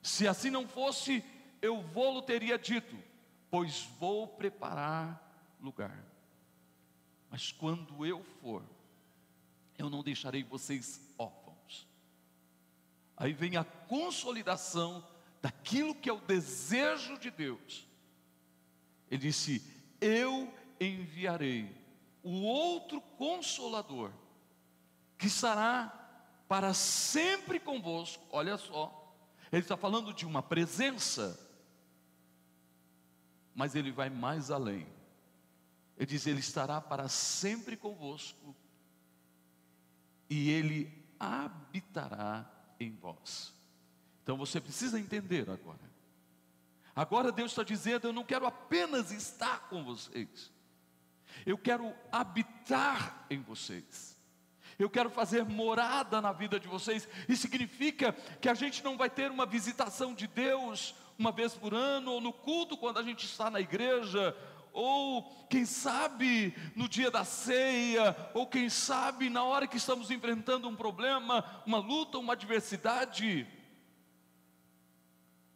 Se 0.02 0.26
assim 0.26 0.50
não 0.50 0.66
fosse, 0.66 1.24
eu 1.62 1.80
vou-lo 1.82 2.22
teria 2.22 2.58
dito, 2.58 2.96
pois 3.56 3.88
vou 3.98 4.28
preparar 4.28 5.56
lugar. 5.58 6.04
Mas 7.30 7.52
quando 7.52 8.04
eu 8.04 8.22
for, 8.42 8.62
eu 9.78 9.88
não 9.88 10.02
deixarei 10.02 10.44
vocês 10.44 11.00
órfãos. 11.16 11.88
Aí 13.16 13.32
vem 13.32 13.56
a 13.56 13.64
consolidação 13.64 15.02
daquilo 15.40 15.94
que 15.94 16.10
é 16.10 16.12
o 16.12 16.20
desejo 16.20 17.18
de 17.18 17.30
Deus. 17.30 17.88
Ele 19.10 19.22
disse: 19.22 19.64
Eu 20.02 20.52
enviarei 20.78 21.74
o 22.22 22.42
outro 22.42 23.00
consolador, 23.00 24.12
que 25.16 25.28
estará 25.28 26.44
para 26.46 26.74
sempre 26.74 27.58
convosco. 27.58 28.22
Olha 28.28 28.58
só, 28.58 29.16
ele 29.50 29.62
está 29.62 29.78
falando 29.78 30.12
de 30.12 30.26
uma 30.26 30.42
presença, 30.42 31.45
mas 33.56 33.74
ele 33.74 33.90
vai 33.90 34.10
mais 34.10 34.50
além. 34.50 34.86
Ele 35.96 36.06
diz: 36.06 36.26
Ele 36.26 36.40
estará 36.40 36.78
para 36.78 37.08
sempre 37.08 37.74
convosco 37.74 38.54
e 40.28 40.50
ele 40.50 40.92
habitará 41.18 42.48
em 42.78 42.94
vós. 42.94 43.54
Então 44.22 44.36
você 44.36 44.60
precisa 44.60 45.00
entender 45.00 45.48
agora. 45.48 45.80
Agora 46.94 47.32
Deus 47.32 47.52
está 47.52 47.62
dizendo: 47.62 48.06
Eu 48.06 48.12
não 48.12 48.24
quero 48.24 48.46
apenas 48.46 49.10
estar 49.10 49.68
com 49.70 49.82
vocês, 49.82 50.52
eu 51.46 51.56
quero 51.56 51.94
habitar 52.12 53.26
em 53.30 53.40
vocês. 53.40 54.14
Eu 54.78 54.90
quero 54.90 55.08
fazer 55.08 55.42
morada 55.42 56.20
na 56.20 56.32
vida 56.32 56.60
de 56.60 56.68
vocês. 56.68 57.08
Isso 57.26 57.40
significa 57.40 58.12
que 58.12 58.46
a 58.46 58.52
gente 58.52 58.84
não 58.84 58.98
vai 58.98 59.08
ter 59.08 59.30
uma 59.30 59.46
visitação 59.46 60.12
de 60.12 60.26
Deus 60.26 60.94
uma 61.18 61.32
vez 61.32 61.54
por 61.54 61.74
ano, 61.74 62.12
ou 62.12 62.20
no 62.20 62.32
culto, 62.32 62.76
quando 62.76 62.98
a 62.98 63.02
gente 63.02 63.24
está 63.24 63.50
na 63.50 63.60
igreja, 63.60 64.36
ou 64.72 65.22
quem 65.48 65.64
sabe 65.64 66.54
no 66.74 66.88
dia 66.88 67.10
da 67.10 67.24
ceia, 67.24 68.14
ou 68.34 68.46
quem 68.46 68.68
sabe 68.68 69.30
na 69.30 69.42
hora 69.42 69.66
que 69.66 69.78
estamos 69.78 70.10
enfrentando 70.10 70.68
um 70.68 70.76
problema, 70.76 71.62
uma 71.64 71.78
luta, 71.78 72.18
uma 72.18 72.34
adversidade. 72.34 73.46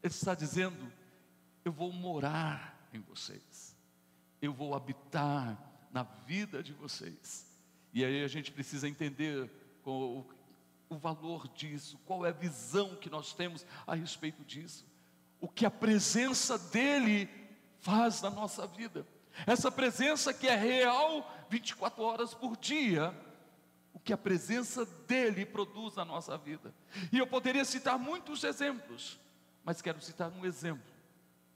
Ele 0.03 0.15
está 0.15 0.35
dizendo: 0.35 0.91
Eu 1.65 1.73
vou 1.73 1.93
morar 1.93 2.89
em 2.95 3.01
vocês, 3.01 3.77
eu 4.41 4.53
vou 4.53 4.75
habitar 4.75 5.59
na 5.93 6.03
vida 6.03 6.63
de 6.63 6.73
vocês. 6.73 7.47
E 7.93 8.05
aí 8.05 8.25
a 8.25 8.29
gente 8.29 8.53
precisa 8.53 8.89
entender 8.89 9.51
o, 9.85 10.25
valor 10.91 11.49
disso, 11.49 11.99
qual 12.05 12.25
é 12.25 12.31
a 12.31 12.33
visão 12.33 12.97
que 12.97 13.11
nós 13.11 13.33
temos 13.33 13.67
a 13.87 13.95
respeito 13.95 14.45
disso, 14.45 14.87
o 15.41 15.49
que 15.49 15.65
a 15.65 15.71
presença 15.71 16.59
dEle 16.59 17.29
faz 17.79 18.21
na 18.21 18.31
nossa 18.31 18.67
vida. 18.67 19.07
Essa 19.47 19.71
presença 19.71 20.35
que 20.35 20.47
é 20.47 20.55
real 20.55 21.47
24 21.49 22.03
horas 22.03 22.35
por 22.35 22.57
dia, 22.57 23.15
o 23.93 23.99
que 23.99 24.13
a 24.13 24.19
presença 24.19 24.85
dele 25.07 25.47
produz 25.47 25.97
na 25.97 26.05
nossa 26.05 26.37
vida. 26.37 26.75
E 27.11 27.19
eu 27.19 27.27
poderia 27.27 27.65
citar 27.65 27.99
muitos 27.99 28.45
exemplos, 28.45 29.19
mas 29.65 29.81
quero 29.81 30.01
citar 30.01 30.31
um 30.31 30.45
exemplo 30.45 30.93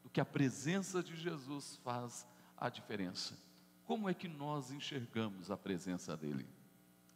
do 0.02 0.10
que 0.10 0.20
a 0.20 0.24
presença 0.24 1.02
de 1.02 1.14
Jesus 1.14 1.78
faz 1.84 2.26
a 2.56 2.68
diferença. 2.68 3.36
Como 3.84 4.08
é 4.08 4.14
que 4.14 4.28
nós 4.28 4.70
enxergamos 4.70 5.50
a 5.50 5.56
presença 5.56 6.16
dele? 6.16 6.46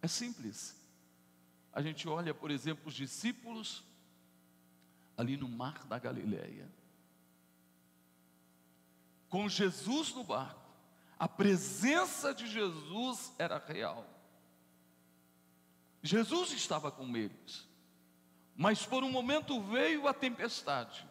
É 0.02 0.06
simples. 0.06 0.76
A 1.72 1.80
gente 1.80 2.06
olha, 2.08 2.34
por 2.34 2.50
exemplo, 2.50 2.88
os 2.88 2.94
discípulos 2.94 3.84
ali 5.18 5.36
no 5.36 5.48
mar 5.48 5.84
da 5.84 5.98
Galileia 5.98 6.78
com 9.28 9.48
Jesus 9.48 10.14
no 10.14 10.24
barco, 10.24 10.68
a 11.18 11.28
presença 11.28 12.32
de 12.32 12.46
Jesus 12.46 13.32
era 13.38 13.58
real. 13.58 14.06
Jesus 16.02 16.52
estava 16.52 16.90
com 16.90 17.16
eles, 17.16 17.68
mas 18.56 18.86
por 18.86 19.02
um 19.02 19.10
momento 19.10 19.60
veio 19.60 20.08
a 20.08 20.14
tempestade. 20.14 21.06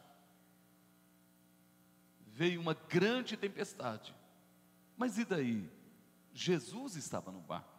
Veio 2.28 2.62
uma 2.62 2.74
grande 2.74 3.36
tempestade. 3.36 4.16
Mas 4.96 5.18
e 5.18 5.26
daí? 5.26 5.70
Jesus 6.34 6.96
estava 6.96 7.32
no 7.32 7.42
barco. 7.42 7.78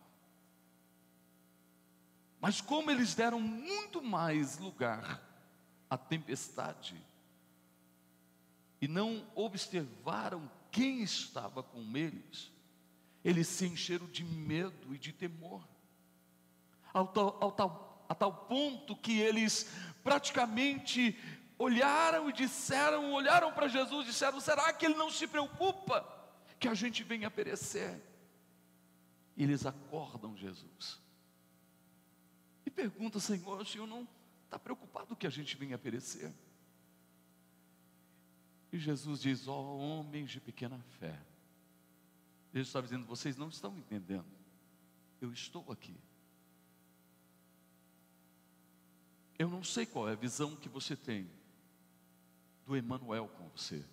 Mas 2.41 2.61
como 2.61 2.91
eles 2.91 3.15
deram 3.15 3.41
muito 3.41 4.03
mais 4.03 4.59
lugar 4.59 5.28
à 5.89 5.97
tempestade 5.97 6.97
e 8.81 8.87
não 8.87 9.27
observaram 9.35 10.49
quem 10.71 11.03
estava 11.03 11.63
com 11.63 11.97
eles, 11.97 12.53
eles 13.25 13.49
se 13.49 13.67
encheram 13.67 14.07
de 14.07 14.25
medo 14.25 14.95
e 14.95 14.99
de 14.99 15.13
temor, 15.13 15.67
ao 16.93 17.09
tal, 17.09 17.37
ao 17.41 17.53
tal, 17.53 18.07
a 18.09 18.15
tal 18.15 18.33
ponto 18.33 18.97
que 18.97 19.19
eles 19.19 19.69
praticamente 20.05 21.19
olharam 21.59 22.31
e 22.31 22.33
disseram, 22.33 23.13
olharam 23.13 23.53
para 23.53 23.69
Jesus 23.69 24.07
e 24.07 24.11
disseram: 24.11 24.41
será 24.41 24.73
que 24.73 24.87
ele 24.87 24.95
não 24.95 25.11
se 25.11 25.27
preocupa 25.27 26.07
que 26.59 26.69
a 26.69 26.75
gente 26.75 27.03
venha 27.03 27.31
perecer? 27.31 28.01
E 29.37 29.43
eles 29.43 29.67
acordam 29.67 30.37
Jesus 30.37 31.01
e 32.65 32.71
perguntam: 32.71 33.21
Senhor, 33.21 33.61
o 33.61 33.67
Senhor 33.67 33.87
não 33.87 34.07
está 34.49 34.59
preocupado 34.59 35.15
que 35.15 35.27
a 35.27 35.31
gente 35.31 35.57
venha 35.57 35.79
perecer? 35.79 36.33
E 38.73 38.79
Jesus 38.79 39.21
diz: 39.21 39.47
Ó 39.47 39.61
oh, 39.61 39.79
homens 39.79 40.31
de 40.31 40.41
pequena 40.41 40.79
fé. 40.99 41.19
Jesus 42.53 42.69
está 42.69 42.81
dizendo: 42.81 43.05
vocês 43.05 43.37
não 43.37 43.49
estão 43.49 43.77
entendendo. 43.79 44.27
Eu 45.21 45.33
estou 45.33 45.71
aqui. 45.71 45.95
Eu 49.39 49.49
não 49.49 49.63
sei 49.63 49.87
qual 49.87 50.09
é 50.09 50.13
a 50.13 50.17
visão 50.17 50.57
que 50.57 50.69
você 50.69 50.97
tem 50.97 51.31
do 52.67 52.77
Emanuel 52.77 53.29
com 53.29 53.49
você. 53.51 53.85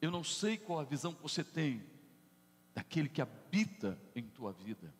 Eu 0.00 0.10
não 0.10 0.22
sei 0.22 0.58
qual 0.58 0.80
a 0.80 0.84
visão 0.84 1.14
que 1.14 1.22
você 1.22 1.42
tem 1.42 1.82
daquele 2.74 3.08
que 3.08 3.22
habita 3.22 3.98
em 4.14 4.22
tua 4.22 4.52
vida. 4.52 4.94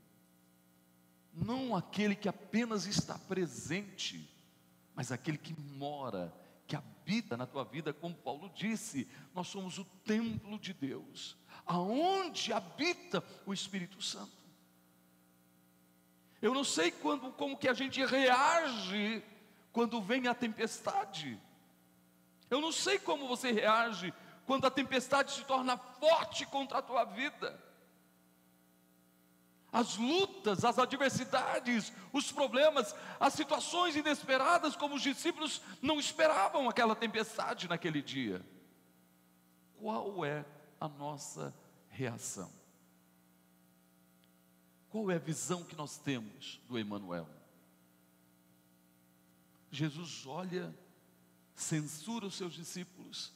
Não 1.35 1.75
aquele 1.75 2.15
que 2.15 2.29
apenas 2.29 2.87
está 2.87 3.19
presente, 3.19 4.31
mas 4.95 5.11
aquele 5.11 5.37
que 5.37 5.55
mora 5.73 6.33
que 6.67 6.77
habita 6.77 7.37
na 7.37 7.47
tua 7.47 7.65
vida, 7.65 7.93
como 7.93 8.15
Paulo 8.15 8.51
disse, 8.55 9.09
nós 9.35 9.49
somos 9.49 9.79
o 9.79 9.85
templo 9.85 10.59
de 10.59 10.73
Deus, 10.73 11.37
aonde 11.67 12.53
habita 12.53 13.23
o 13.45 13.53
Espírito 13.53 14.01
Santo. 14.01 14.33
Eu 16.41 16.55
não 16.55 16.63
sei 16.65 16.91
quando, 16.91 17.33
como 17.33 17.57
que 17.57 17.69
a 17.69 17.75
gente 17.75 18.05
reage 18.05 19.23
quando 19.73 20.01
vem 20.01 20.29
a 20.29 20.35
tempestade. 20.35 21.41
Eu 22.49 22.61
não 22.61 22.71
sei 22.71 22.99
como 22.99 23.27
você 23.27 23.51
reage 23.51 24.13
quando 24.47 24.67
a 24.67 24.71
tempestade 24.71 25.33
se 25.33 25.45
torna 25.45 25.77
forte 25.77 26.47
contra 26.47 26.79
a 26.79 26.83
tua 26.83 27.05
vida 27.05 27.59
as 29.75 29.97
lutas, 29.97 30.65
as 30.65 30.79
adversidades, 30.79 31.93
os 32.13 32.31
problemas, 32.31 32.95
as 33.19 33.33
situações 33.33 33.97
inesperadas, 33.97 34.77
como 34.77 34.95
os 34.95 35.03
discípulos 35.03 35.61
não 35.83 35.99
esperavam 35.99 36.69
aquela 36.69 36.95
tempestade 36.95 37.69
naquele 37.69 38.01
dia. 38.01 38.41
Qual 39.77 40.25
é 40.25 40.45
a 40.81 40.87
nossa 40.87 41.53
reação? 41.91 42.49
Qual 44.91 45.11
é 45.11 45.17
a 45.17 45.19
visão 45.19 45.65
que 45.65 45.75
nós 45.75 45.99
temos 45.99 46.61
do 46.69 46.79
Emanuel? 46.79 47.29
Jesus 49.73 50.25
olha, 50.25 50.73
censura 51.53 52.27
os 52.27 52.37
seus 52.37 52.55
discípulos 52.55 53.33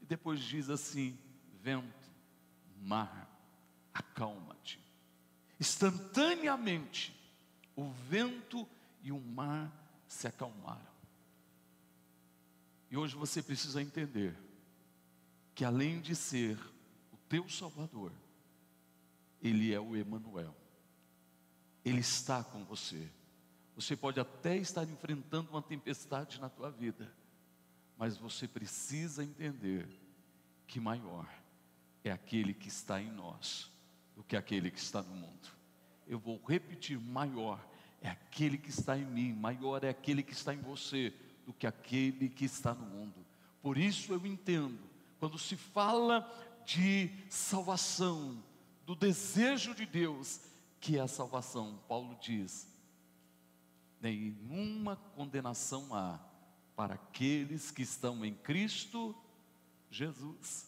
e 0.00 0.06
depois 0.06 0.38
diz 0.38 0.70
assim: 0.70 1.18
vento, 1.60 2.12
mar, 2.80 3.28
acalma-te. 3.92 4.87
Instantaneamente, 5.60 7.14
o 7.74 7.90
vento 7.90 8.68
e 9.02 9.10
o 9.10 9.20
mar 9.20 9.72
se 10.06 10.26
acalmaram. 10.26 10.86
E 12.90 12.96
hoje 12.96 13.16
você 13.16 13.42
precisa 13.42 13.82
entender 13.82 14.36
que 15.54 15.64
além 15.64 16.00
de 16.00 16.14
ser 16.14 16.58
o 17.12 17.16
teu 17.28 17.48
Salvador, 17.48 18.12
Ele 19.42 19.72
é 19.72 19.80
o 19.80 19.96
Emanuel. 19.96 20.54
Ele 21.84 22.00
está 22.00 22.42
com 22.44 22.64
você. 22.64 23.10
Você 23.74 23.96
pode 23.96 24.18
até 24.18 24.56
estar 24.56 24.84
enfrentando 24.84 25.50
uma 25.50 25.62
tempestade 25.62 26.40
na 26.40 26.48
tua 26.48 26.70
vida, 26.70 27.12
mas 27.96 28.16
você 28.16 28.46
precisa 28.48 29.22
entender 29.22 29.88
que 30.66 30.80
maior 30.80 31.28
é 32.02 32.10
aquele 32.10 32.54
que 32.54 32.68
está 32.68 33.00
em 33.00 33.10
nós 33.10 33.70
do 34.18 34.24
que 34.24 34.36
aquele 34.36 34.68
que 34.68 34.80
está 34.80 35.00
no 35.00 35.14
mundo. 35.14 35.48
Eu 36.04 36.18
vou 36.18 36.42
repetir: 36.44 36.98
maior 36.98 37.64
é 38.02 38.10
aquele 38.10 38.58
que 38.58 38.68
está 38.68 38.98
em 38.98 39.04
mim, 39.04 39.32
maior 39.32 39.84
é 39.84 39.90
aquele 39.90 40.24
que 40.24 40.32
está 40.32 40.52
em 40.52 40.58
você 40.58 41.14
do 41.46 41.52
que 41.52 41.68
aquele 41.68 42.28
que 42.28 42.44
está 42.44 42.74
no 42.74 42.84
mundo. 42.84 43.24
Por 43.62 43.78
isso 43.78 44.12
eu 44.12 44.26
entendo, 44.26 44.80
quando 45.20 45.38
se 45.38 45.56
fala 45.56 46.28
de 46.66 47.10
salvação, 47.30 48.42
do 48.84 48.96
desejo 48.96 49.72
de 49.72 49.86
Deus, 49.86 50.40
que 50.80 50.98
é 50.98 51.00
a 51.00 51.06
salvação, 51.06 51.78
Paulo 51.86 52.18
diz: 52.20 52.66
nenhuma 54.00 54.96
condenação 55.14 55.94
há 55.94 56.18
para 56.74 56.94
aqueles 56.94 57.70
que 57.70 57.82
estão 57.82 58.24
em 58.24 58.34
Cristo 58.34 59.14
Jesus. 59.88 60.66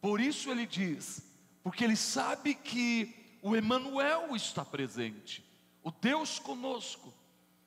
Por 0.00 0.20
isso 0.20 0.50
ele 0.50 0.66
diz: 0.66 1.35
porque 1.66 1.82
ele 1.82 1.96
sabe 1.96 2.54
que 2.54 3.12
o 3.42 3.56
Emanuel 3.56 4.36
está 4.36 4.64
presente, 4.64 5.44
o 5.82 5.90
Deus 5.90 6.38
conosco. 6.38 7.12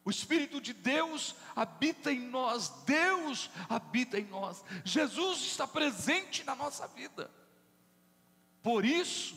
O 0.06 0.10
Espírito 0.10 0.62
de 0.62 0.72
Deus 0.72 1.36
habita 1.54 2.10
em 2.10 2.22
nós, 2.22 2.70
Deus 2.86 3.52
habita 3.68 4.18
em 4.18 4.24
nós, 4.24 4.64
Jesus 4.86 5.40
está 5.42 5.68
presente 5.68 6.46
na 6.46 6.56
nossa 6.56 6.88
vida. 6.88 7.30
Por 8.64 8.86
isso, 8.86 9.36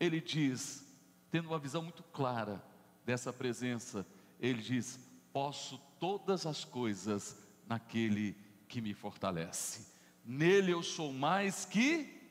ele 0.00 0.20
diz, 0.20 0.84
tendo 1.30 1.46
uma 1.46 1.58
visão 1.60 1.82
muito 1.82 2.02
clara 2.02 2.60
dessa 3.06 3.32
presença, 3.32 4.04
ele 4.40 4.60
diz: 4.60 4.98
Posso 5.32 5.78
todas 6.00 6.46
as 6.46 6.64
coisas 6.64 7.36
naquele 7.68 8.36
que 8.66 8.80
me 8.80 8.92
fortalece, 8.92 9.86
nele 10.24 10.72
eu 10.72 10.82
sou 10.82 11.12
mais 11.12 11.64
que 11.64 12.21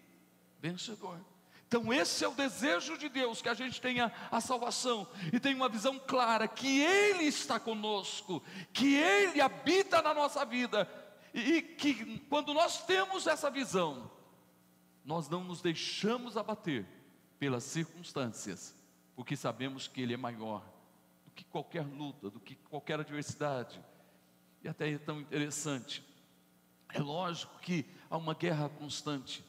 vencedor. 0.62 1.20
Então, 1.68 1.92
esse 1.94 2.24
é 2.24 2.28
o 2.28 2.34
desejo 2.34 2.98
de 2.98 3.08
Deus, 3.08 3.42
que 3.42 3.48
a 3.48 3.54
gente 3.54 3.80
tenha 3.80 4.12
a 4.30 4.42
salvação 4.42 5.08
e 5.32 5.40
tenha 5.40 5.56
uma 5.56 5.70
visão 5.70 5.98
clara 5.98 6.48
que 6.48 6.82
Ele 6.82 7.24
está 7.24 7.60
conosco, 7.60 8.44
que 8.74 8.96
Ele 8.96 9.40
habita 9.40 10.02
na 10.02 10.14
nossa 10.14 10.44
vida, 10.44 10.88
e 11.34 11.62
que 11.62 12.20
quando 12.28 12.54
nós 12.54 12.86
temos 12.86 13.26
essa 13.26 13.50
visão, 13.50 14.12
nós 15.06 15.30
não 15.30 15.46
nos 15.46 15.62
deixamos 15.62 16.36
abater 16.36 16.86
pelas 17.40 17.64
circunstâncias, 17.64 18.76
porque 19.16 19.38
sabemos 19.38 19.88
que 19.88 20.02
Ele 20.02 20.14
é 20.14 20.18
maior 20.18 20.62
do 21.24 21.32
que 21.32 21.46
qualquer 21.46 21.86
luta, 21.86 22.30
do 22.30 22.40
que 22.40 22.56
qualquer 22.56 23.00
adversidade. 23.00 23.82
E 24.62 24.68
até 24.68 24.92
é 24.92 24.98
tão 24.98 25.22
interessante. 25.22 26.04
É 26.90 27.00
lógico 27.00 27.58
que 27.60 27.86
há 28.10 28.18
uma 28.18 28.34
guerra 28.34 28.68
constante, 28.68 29.42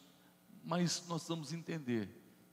mas 0.64 1.06
nós 1.08 1.26
vamos 1.26 1.52
entender 1.52 2.08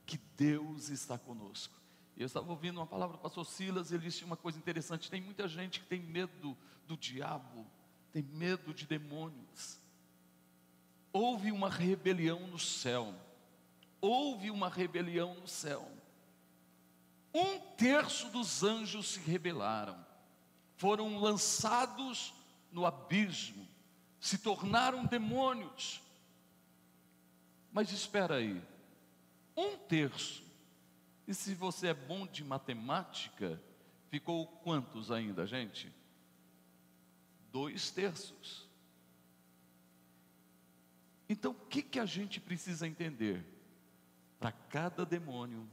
que 0.06 0.18
Deus 0.36 0.88
está 0.88 1.18
conosco. 1.18 1.74
Eu 2.16 2.26
estava 2.26 2.50
ouvindo 2.50 2.78
uma 2.78 2.86
palavra 2.86 3.16
do 3.16 3.22
pastor 3.22 3.46
Silas, 3.46 3.92
ele 3.92 4.02
disse 4.02 4.24
uma 4.24 4.36
coisa 4.36 4.58
interessante: 4.58 5.10
tem 5.10 5.20
muita 5.20 5.48
gente 5.48 5.80
que 5.80 5.86
tem 5.86 6.00
medo 6.00 6.56
do 6.86 6.96
diabo, 6.96 7.66
tem 8.12 8.22
medo 8.22 8.74
de 8.74 8.86
demônios. 8.86 9.78
Houve 11.12 11.50
uma 11.50 11.70
rebelião 11.70 12.46
no 12.46 12.58
céu, 12.58 13.14
houve 14.00 14.50
uma 14.50 14.68
rebelião 14.68 15.34
no 15.34 15.48
céu. 15.48 15.90
Um 17.32 17.58
terço 17.76 18.28
dos 18.30 18.62
anjos 18.62 19.12
se 19.12 19.20
rebelaram, 19.20 20.04
foram 20.76 21.18
lançados 21.18 22.34
no 22.72 22.84
abismo, 22.84 23.66
se 24.20 24.38
tornaram 24.38 25.06
demônios. 25.06 26.02
Mas 27.72 27.90
espera 27.92 28.36
aí, 28.36 28.60
um 29.56 29.76
terço. 29.76 30.42
E 31.26 31.34
se 31.34 31.54
você 31.54 31.88
é 31.88 31.94
bom 31.94 32.26
de 32.26 32.42
matemática, 32.42 33.60
ficou 34.08 34.46
quantos 34.46 35.10
ainda, 35.10 35.46
gente? 35.46 35.92
Dois 37.52 37.90
terços. 37.90 38.68
Então, 41.28 41.52
o 41.52 41.66
que, 41.66 41.80
que 41.80 42.00
a 42.00 42.06
gente 42.06 42.40
precisa 42.40 42.88
entender? 42.88 43.44
Para 44.40 44.50
cada 44.50 45.06
demônio, 45.06 45.68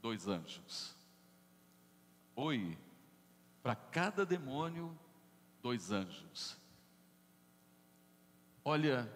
dois 0.00 0.26
anjos. 0.28 0.96
Oi, 2.34 2.78
para 3.62 3.74
cada 3.74 4.24
demônio, 4.24 4.96
dois 5.60 5.90
anjos. 5.90 6.56
Olha, 8.64 9.12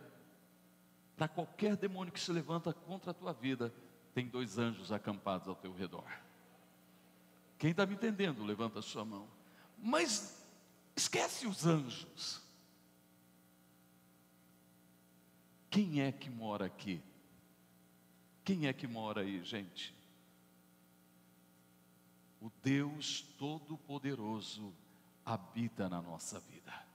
para 1.21 1.29
qualquer 1.29 1.77
demônio 1.77 2.11
que 2.11 2.19
se 2.19 2.33
levanta 2.33 2.73
contra 2.73 3.11
a 3.11 3.15
tua 3.15 3.35
vida, 3.35 3.71
tem 4.15 4.27
dois 4.27 4.57
anjos 4.57 4.91
acampados 4.91 5.49
ao 5.49 5.55
teu 5.55 5.71
redor. 5.71 6.11
Quem 7.59 7.73
está 7.73 7.85
me 7.85 7.93
entendendo, 7.93 8.43
levanta 8.43 8.79
a 8.79 8.83
sua 8.83 9.05
mão. 9.05 9.29
Mas 9.77 10.43
esquece 10.97 11.47
os 11.47 11.67
anjos. 11.67 12.41
Quem 15.69 16.01
é 16.01 16.11
que 16.11 16.31
mora 16.31 16.65
aqui? 16.65 17.03
Quem 18.43 18.67
é 18.67 18.73
que 18.73 18.87
mora 18.87 19.21
aí, 19.21 19.45
gente? 19.45 19.95
O 22.41 22.51
Deus 22.63 23.21
Todo-Poderoso 23.37 24.73
habita 25.23 25.87
na 25.87 26.01
nossa 26.01 26.41
vida. 26.41 26.90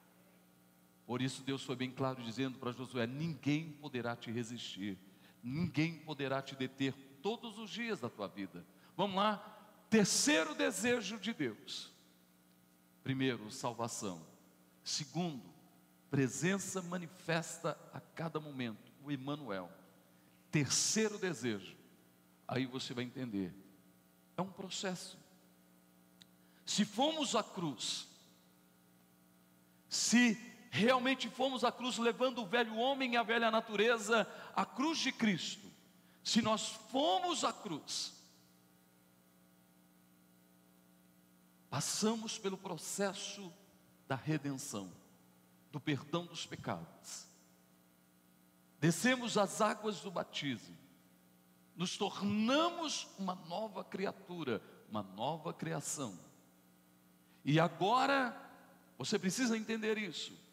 Por 1.05 1.21
isso, 1.21 1.43
Deus 1.43 1.63
foi 1.63 1.75
bem 1.75 1.91
claro 1.91 2.23
dizendo 2.23 2.57
para 2.57 2.71
Josué: 2.71 3.05
ninguém 3.05 3.71
poderá 3.73 4.15
te 4.15 4.31
resistir, 4.31 4.97
ninguém 5.43 5.99
poderá 5.99 6.41
te 6.41 6.55
deter 6.55 6.93
todos 7.21 7.57
os 7.59 7.69
dias 7.69 7.99
da 7.99 8.09
tua 8.09 8.27
vida. 8.27 8.65
Vamos 8.97 9.15
lá, 9.17 9.37
terceiro 9.89 10.55
desejo 10.55 11.19
de 11.19 11.33
Deus: 11.33 11.93
primeiro, 13.03 13.51
salvação, 13.51 14.25
segundo, 14.83 15.53
presença 16.09 16.81
manifesta 16.81 17.77
a 17.93 17.99
cada 17.99 18.39
momento, 18.39 18.91
o 19.03 19.11
Emmanuel. 19.11 19.69
Terceiro 20.49 21.19
desejo, 21.19 21.75
aí 22.47 22.65
você 22.65 22.93
vai 22.93 23.03
entender, 23.03 23.53
é 24.37 24.41
um 24.41 24.51
processo. 24.51 25.19
Se 26.65 26.83
fomos 26.83 27.35
à 27.35 27.43
cruz, 27.43 28.07
se 29.87 30.54
realmente 30.75 31.29
fomos 31.29 31.63
à 31.63 31.71
cruz 31.71 31.97
levando 31.97 32.41
o 32.41 32.45
velho 32.45 32.75
homem 32.75 33.13
e 33.13 33.17
a 33.17 33.23
velha 33.23 33.49
natureza, 33.49 34.27
a 34.53 34.65
cruz 34.65 34.99
de 34.99 35.11
Cristo, 35.11 35.65
se 36.23 36.41
nós 36.41 36.69
fomos 36.91 37.43
à 37.43 37.53
cruz, 37.53 38.13
passamos 41.69 42.37
pelo 42.37 42.57
processo 42.57 43.51
da 44.07 44.15
redenção, 44.15 44.91
do 45.71 45.79
perdão 45.79 46.25
dos 46.25 46.45
pecados, 46.45 47.25
descemos 48.79 49.37
as 49.37 49.61
águas 49.61 50.01
do 50.01 50.11
batismo, 50.11 50.77
nos 51.75 51.97
tornamos 51.97 53.07
uma 53.17 53.35
nova 53.35 53.83
criatura, 53.83 54.61
uma 54.89 55.03
nova 55.03 55.53
criação. 55.53 56.17
E 57.43 57.59
agora, 57.59 58.35
você 58.97 59.19
precisa 59.19 59.57
entender 59.57 59.97
isso. 59.97 60.44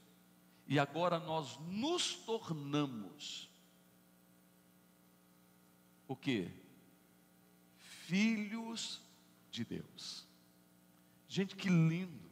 E 0.72 0.78
agora 0.78 1.18
nós 1.18 1.58
nos 1.68 2.14
tornamos 2.14 3.46
o 6.08 6.16
que? 6.16 6.50
Filhos 8.06 8.98
de 9.50 9.66
Deus. 9.66 10.26
Gente, 11.28 11.54
que 11.54 11.68
lindo. 11.68 12.30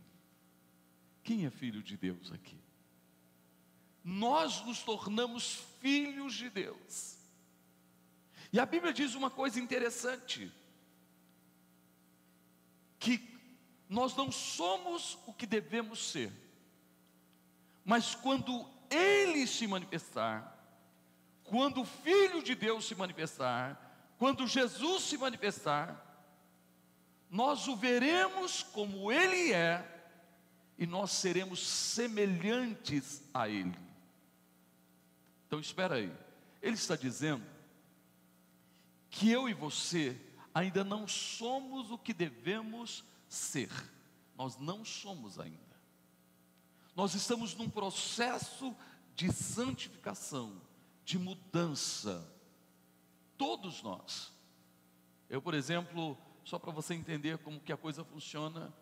Quem 1.23 1.45
é 1.45 1.51
filho 1.51 1.83
de 1.83 1.99
Deus 1.99 2.33
aqui? 2.33 2.57
Nós 4.03 4.65
nos 4.65 4.83
tornamos 4.83 5.57
filhos 5.79 6.33
de 6.33 6.49
Deus. 6.49 7.19
E 8.51 8.59
a 8.59 8.65
Bíblia 8.65 8.95
diz 8.95 9.15
uma 9.15 9.29
coisa 9.29 9.61
interessante: 9.61 10.51
que 12.99 13.39
nós 13.87 14.17
não 14.17 14.33
somos 14.33 15.19
o 15.27 15.35
que 15.35 15.45
devemos 15.45 16.11
ser, 16.11 16.33
mas 17.91 18.15
quando 18.15 18.65
Ele 18.89 19.49
se 19.49 19.67
manifestar, 19.67 20.57
quando 21.43 21.81
o 21.81 21.85
Filho 21.85 22.41
de 22.41 22.55
Deus 22.55 22.85
se 22.85 22.95
manifestar, 22.95 24.15
quando 24.17 24.47
Jesus 24.47 25.03
se 25.03 25.19
manifestar, 25.19 26.01
nós 27.29 27.67
o 27.67 27.75
veremos 27.75 28.63
como 28.63 29.11
Ele 29.11 29.53
é, 29.53 29.85
e 30.79 30.87
nós 30.87 31.11
seremos 31.11 31.67
semelhantes 31.67 33.25
a 33.35 33.49
Ele. 33.49 33.77
Então 35.49 35.59
espera 35.59 35.97
aí, 35.97 36.13
Ele 36.63 36.77
está 36.77 36.95
dizendo 36.95 37.45
que 39.11 39.29
eu 39.29 39.49
e 39.49 39.53
você 39.53 40.17
ainda 40.55 40.85
não 40.85 41.09
somos 41.09 41.91
o 41.91 41.99
que 41.99 42.15
devemos 42.15 43.03
ser. 43.29 43.69
Nós 44.39 44.57
não 44.59 44.85
somos 44.85 45.41
ainda. 45.41 45.70
Nós 46.95 47.15
estamos 47.15 47.55
num 47.55 47.69
processo 47.69 48.75
de 49.15 49.33
santificação, 49.33 50.61
de 51.05 51.19
mudança. 51.19 52.27
Todos 53.37 53.83
nós. 53.83 54.33
Eu, 55.29 55.41
por 55.41 55.55
exemplo, 55.55 56.17
só 56.45 56.59
para 56.59 56.73
você 56.73 56.95
entender 56.95 57.39
como 57.39 57.61
que 57.61 57.73
a 57.73 57.77
coisa 57.77 58.05
funciona, 58.05 58.73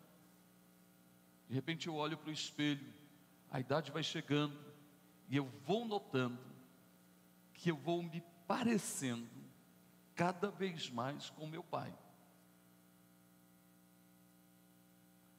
de 1.47 1.53
repente 1.53 1.87
eu 1.87 1.95
olho 1.95 2.17
para 2.17 2.29
o 2.29 2.33
espelho, 2.33 2.93
a 3.51 3.59
idade 3.59 3.91
vai 3.91 4.03
chegando 4.03 4.57
e 5.29 5.37
eu 5.37 5.45
vou 5.65 5.85
notando 5.85 6.39
que 7.53 7.69
eu 7.69 7.75
vou 7.75 8.01
me 8.01 8.23
parecendo 8.47 9.29
cada 10.15 10.49
vez 10.49 10.89
mais 10.89 11.29
com 11.29 11.47
meu 11.47 11.63
pai. 11.63 11.93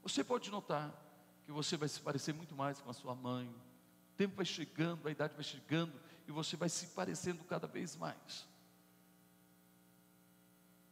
Você 0.03 0.23
pode 0.23 0.51
notar 0.51 1.10
que 1.51 1.57
você 1.57 1.77
vai 1.77 1.89
se 1.89 2.01
parecer 2.01 2.33
muito 2.33 2.55
mais 2.55 2.81
com 2.81 2.89
a 2.89 2.95
sua 2.95 3.13
mãe. 3.13 3.49
O 3.49 4.17
tempo 4.17 4.37
vai 4.37 4.45
chegando, 4.45 5.09
a 5.09 5.11
idade 5.11 5.35
vai 5.35 5.43
chegando 5.43 5.93
e 6.29 6.31
você 6.31 6.57
vai 6.57 6.69
se 6.69 6.87
parecendo 6.89 7.43
cada 7.43 7.67
vez 7.67 7.97
mais. 7.97 8.47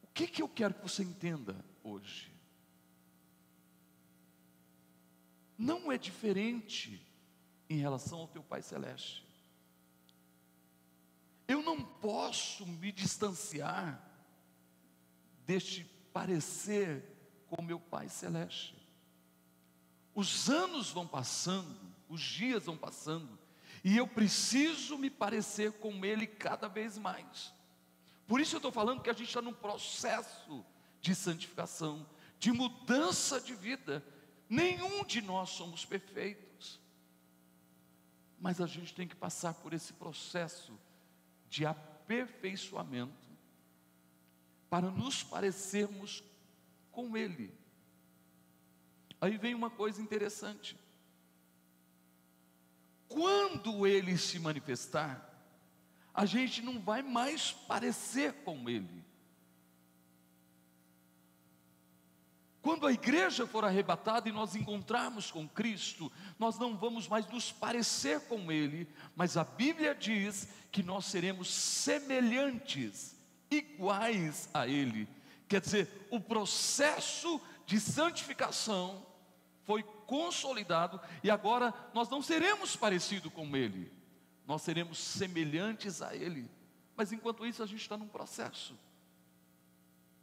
O 0.02 0.08
que 0.12 0.26
que 0.26 0.42
eu 0.42 0.48
quero 0.48 0.74
que 0.74 0.82
você 0.82 1.04
entenda 1.04 1.64
hoje? 1.84 2.32
Não 5.56 5.92
é 5.92 5.96
diferente 5.96 7.00
em 7.70 7.78
relação 7.78 8.18
ao 8.18 8.28
teu 8.28 8.42
Pai 8.42 8.60
celeste. 8.60 9.24
Eu 11.46 11.62
não 11.62 11.84
posso 11.84 12.66
me 12.66 12.90
distanciar 12.90 14.04
deste 15.46 15.84
parecer 16.12 17.04
com 17.46 17.62
meu 17.62 17.78
Pai 17.78 18.08
celeste. 18.08 18.77
Os 20.18 20.50
anos 20.50 20.90
vão 20.90 21.06
passando, 21.06 21.78
os 22.08 22.20
dias 22.20 22.64
vão 22.64 22.76
passando, 22.76 23.38
e 23.84 23.96
eu 23.96 24.04
preciso 24.04 24.98
me 24.98 25.08
parecer 25.08 25.70
com 25.74 26.04
Ele 26.04 26.26
cada 26.26 26.66
vez 26.66 26.98
mais. 26.98 27.54
Por 28.26 28.40
isso 28.40 28.56
eu 28.56 28.58
estou 28.58 28.72
falando 28.72 29.00
que 29.00 29.10
a 29.10 29.12
gente 29.12 29.28
está 29.28 29.40
num 29.40 29.52
processo 29.52 30.66
de 31.00 31.14
santificação, 31.14 32.04
de 32.36 32.50
mudança 32.50 33.40
de 33.40 33.54
vida. 33.54 34.04
Nenhum 34.48 35.04
de 35.04 35.22
nós 35.22 35.50
somos 35.50 35.84
perfeitos, 35.84 36.80
mas 38.40 38.60
a 38.60 38.66
gente 38.66 38.92
tem 38.92 39.06
que 39.06 39.14
passar 39.14 39.54
por 39.54 39.72
esse 39.72 39.92
processo 39.92 40.76
de 41.48 41.64
aperfeiçoamento 41.64 43.28
para 44.68 44.90
nos 44.90 45.22
parecermos 45.22 46.24
com 46.90 47.16
Ele. 47.16 47.56
Aí 49.20 49.36
vem 49.36 49.54
uma 49.54 49.70
coisa 49.70 50.00
interessante. 50.00 50.76
Quando 53.08 53.86
ele 53.86 54.16
se 54.18 54.38
manifestar, 54.38 55.24
a 56.14 56.26
gente 56.26 56.62
não 56.62 56.80
vai 56.80 57.02
mais 57.02 57.52
parecer 57.52 58.32
com 58.44 58.68
ele. 58.68 59.08
Quando 62.68 62.86
a 62.86 62.92
igreja 62.92 63.46
for 63.46 63.64
arrebatada 63.64 64.28
e 64.28 64.32
nós 64.32 64.54
encontrarmos 64.54 65.30
com 65.30 65.48
Cristo, 65.48 66.12
nós 66.38 66.58
não 66.58 66.76
vamos 66.76 67.08
mais 67.08 67.26
nos 67.28 67.50
parecer 67.50 68.20
com 68.28 68.52
Ele, 68.52 68.86
mas 69.16 69.38
a 69.38 69.44
Bíblia 69.44 69.94
diz 69.94 70.46
que 70.70 70.82
nós 70.82 71.06
seremos 71.06 71.48
semelhantes, 71.48 73.16
iguais 73.50 74.50
a 74.52 74.66
Ele. 74.66 75.08
Quer 75.48 75.62
dizer, 75.62 76.08
o 76.10 76.20
processo 76.20 77.40
de 77.68 77.78
santificação 77.78 79.06
foi 79.64 79.82
consolidado 79.82 80.98
e 81.22 81.30
agora 81.30 81.74
nós 81.92 82.08
não 82.08 82.22
seremos 82.22 82.74
parecidos 82.74 83.30
com 83.30 83.54
Ele, 83.54 83.92
nós 84.46 84.62
seremos 84.62 84.96
semelhantes 84.96 86.00
a 86.00 86.16
Ele. 86.16 86.50
Mas 86.96 87.12
enquanto 87.12 87.44
isso, 87.44 87.62
a 87.62 87.66
gente 87.66 87.82
está 87.82 87.94
num 87.94 88.08
processo, 88.08 88.74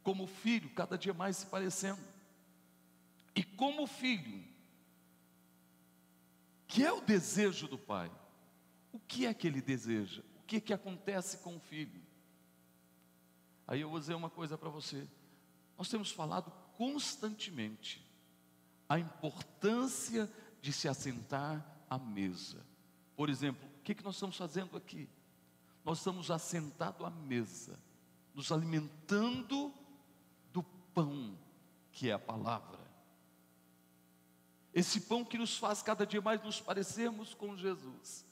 como 0.02 0.26
filho, 0.26 0.72
cada 0.72 0.98
dia 0.98 1.14
mais 1.14 1.38
se 1.38 1.46
parecendo, 1.46 2.02
e 3.36 3.44
como 3.44 3.86
filho, 3.86 4.44
que 6.66 6.84
é 6.84 6.92
o 6.92 7.00
desejo 7.00 7.68
do 7.68 7.78
Pai, 7.78 8.12
o 8.92 8.98
que 9.00 9.28
é 9.28 9.34
que 9.36 9.46
ele 9.46 9.62
deseja? 9.62 10.24
O 10.42 10.46
que 10.48 10.56
é 10.56 10.60
que 10.60 10.74
acontece 10.74 11.38
com 11.38 11.58
o 11.58 11.60
filho? 11.60 12.02
Aí 13.68 13.82
eu 13.82 13.90
vou 13.92 14.00
dizer 14.00 14.16
uma 14.16 14.32
coisa 14.32 14.58
para 14.58 14.70
você. 14.70 15.08
Nós 15.78 15.90
temos 15.90 16.10
falado 16.10 16.52
constantemente 16.78 18.06
a 18.88 19.00
importância 19.00 20.32
de 20.62 20.72
se 20.72 20.88
assentar 20.88 21.66
à 21.90 21.98
mesa. 21.98 22.66
Por 23.16 23.30
exemplo, 23.30 23.68
o 23.80 23.84
que, 23.84 23.96
que 23.96 24.04
nós 24.04 24.16
estamos 24.16 24.38
fazendo 24.38 24.76
aqui? 24.78 25.10
Nós 25.84 26.00
estamos 26.00 26.32
assentados 26.32 27.06
à 27.06 27.10
mesa, 27.10 27.80
nos 28.34 28.52
alimentando 28.52 29.74
do 30.52 30.64
pão 30.94 31.38
que 31.92 32.10
é 32.10 32.14
a 32.14 32.20
palavra. 32.20 32.80
Esse 34.74 35.02
pão 35.02 35.24
que 35.24 35.38
nos 35.38 35.58
faz 35.58 35.82
cada 35.82 36.06
dia 36.06 36.22
mais 36.22 36.44
nos 36.44 36.60
parecermos 36.60 37.34
com 37.34 37.56
Jesus. 37.56 38.26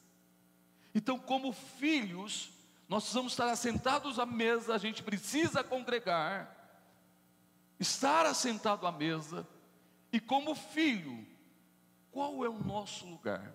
Então, 0.93 1.17
como 1.17 1.53
filhos, 1.53 2.51
nós 2.89 3.03
precisamos 3.03 3.31
estar 3.33 3.49
assentados 3.49 4.19
à 4.19 4.25
mesa, 4.25 4.75
a 4.75 4.77
gente 4.77 5.01
precisa 5.01 5.63
congregar, 5.63 6.62
estar 7.79 8.25
assentado 8.25 8.85
à 8.87 8.91
mesa, 8.91 9.47
e 10.11 10.19
como 10.19 10.55
filho, 10.55 11.25
qual 12.11 12.45
é 12.45 12.49
o 12.49 12.63
nosso 12.63 13.05
lugar? 13.07 13.51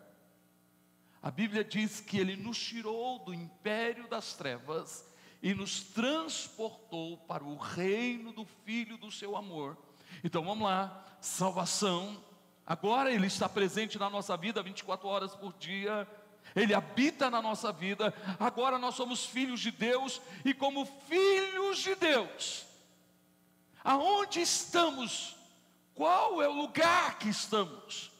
A 1.23 1.31
Bíblia 1.31 1.65
diz 1.65 2.01
que 2.01 2.19
Ele 2.19 2.37
nos 2.37 2.59
tirou 2.59 3.19
do 3.21 3.35
império 3.35 4.09
das 4.09 4.35
trevas 4.35 5.05
e 5.43 5.55
nos 5.55 5.81
transportou 5.81 7.19
para 7.19 7.45
o 7.45 7.57
reino 7.57 8.33
do 8.33 8.45
Filho 8.65 8.97
do 8.97 9.11
seu 9.11 9.37
amor. 9.37 9.77
Então 10.23 10.45
vamos 10.45 10.65
lá, 10.65 11.05
salvação. 11.21 12.23
Agora 12.67 13.13
Ele 13.13 13.27
está 13.27 13.49
presente 13.49 13.99
na 13.99 14.11
nossa 14.11 14.37
vida 14.37 14.63
24 14.63 15.09
horas 15.09 15.35
por 15.35 15.53
dia. 15.59 16.09
Ele 16.57 16.75
habita 16.75 17.31
na 17.31 17.43
nossa 17.43 17.73
vida. 17.73 18.13
Agora 18.39 18.79
nós 18.79 18.95
somos 18.95 19.25
filhos 19.25 19.61
de 19.61 19.71
Deus 19.71 20.21
e 20.45 20.55
como 20.55 20.87
filhos 20.87 21.79
de 21.79 21.95
Deus, 21.95 22.67
aonde 23.85 24.41
estamos? 24.41 25.37
Qual 25.95 26.41
é 26.43 26.49
o 26.49 26.53
lugar 26.53 27.19
que 27.19 27.29
estamos? 27.29 28.11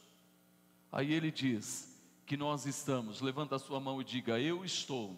Aí 0.91 1.13
ele 1.13 1.31
diz 1.31 1.89
que 2.25 2.35
nós 2.35 2.65
estamos, 2.65 3.21
levanta 3.21 3.55
a 3.55 3.59
sua 3.59 3.79
mão 3.79 4.01
e 4.01 4.03
diga: 4.03 4.39
Eu 4.39 4.65
estou 4.65 5.17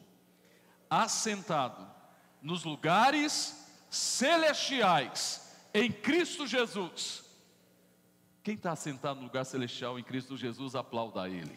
assentado 0.90 1.90
nos 2.42 2.64
lugares 2.64 3.66
celestiais 3.90 5.56
em 5.74 5.92
Cristo 5.92 6.46
Jesus. 6.46 7.24
Quem 8.44 8.56
está 8.56 8.72
assentado 8.72 9.20
no 9.20 9.28
lugar 9.28 9.46
celestial 9.46 10.00
em 10.00 10.04
Cristo 10.04 10.36
Jesus, 10.36 10.76
aplauda 10.76 11.24
a 11.24 11.30
Ele. 11.30 11.56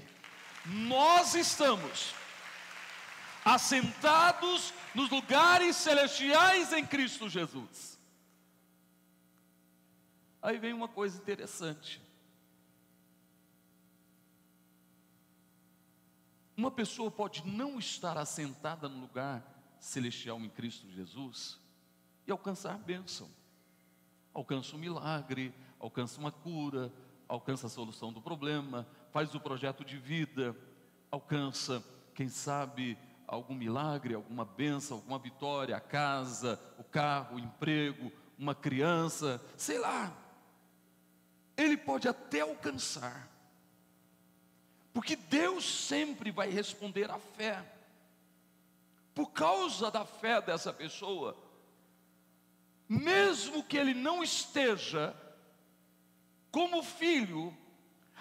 Nós 0.66 1.34
estamos 1.34 2.14
assentados 3.44 4.72
nos 4.94 5.10
lugares 5.10 5.76
celestiais 5.76 6.72
em 6.72 6.84
Cristo 6.84 7.28
Jesus. 7.28 7.93
Aí 10.44 10.58
vem 10.58 10.74
uma 10.74 10.88
coisa 10.88 11.16
interessante. 11.16 12.02
Uma 16.54 16.70
pessoa 16.70 17.10
pode 17.10 17.46
não 17.46 17.78
estar 17.78 18.18
assentada 18.18 18.86
no 18.86 19.00
lugar 19.00 19.42
celestial 19.80 20.38
em 20.40 20.50
Cristo 20.50 20.86
Jesus 20.90 21.58
e 22.26 22.30
alcançar 22.30 22.76
bênção. 22.76 23.26
Alcança 24.34 24.76
um 24.76 24.78
milagre, 24.78 25.54
alcança 25.80 26.20
uma 26.20 26.30
cura, 26.30 26.92
alcança 27.26 27.66
a 27.66 27.70
solução 27.70 28.12
do 28.12 28.20
problema, 28.20 28.86
faz 29.12 29.34
o 29.34 29.40
projeto 29.40 29.82
de 29.82 29.96
vida, 29.96 30.54
alcança, 31.10 31.82
quem 32.14 32.28
sabe, 32.28 32.98
algum 33.26 33.54
milagre, 33.54 34.12
alguma 34.12 34.44
bênção, 34.44 34.98
alguma 34.98 35.18
vitória, 35.18 35.74
a 35.74 35.80
casa, 35.80 36.60
o 36.78 36.84
carro, 36.84 37.36
o 37.36 37.40
emprego, 37.40 38.12
uma 38.38 38.54
criança, 38.54 39.42
sei 39.56 39.78
lá. 39.78 40.23
Ele 41.56 41.76
pode 41.76 42.08
até 42.08 42.40
alcançar, 42.40 43.28
porque 44.92 45.14
Deus 45.14 45.64
sempre 45.64 46.30
vai 46.30 46.50
responder 46.50 47.10
à 47.10 47.18
fé. 47.18 47.64
Por 49.14 49.30
causa 49.30 49.90
da 49.90 50.04
fé 50.04 50.40
dessa 50.42 50.72
pessoa, 50.72 51.36
mesmo 52.88 53.62
que 53.62 53.76
ele 53.76 53.94
não 53.94 54.22
esteja 54.22 55.14
como 56.50 56.82
filho, 56.82 57.56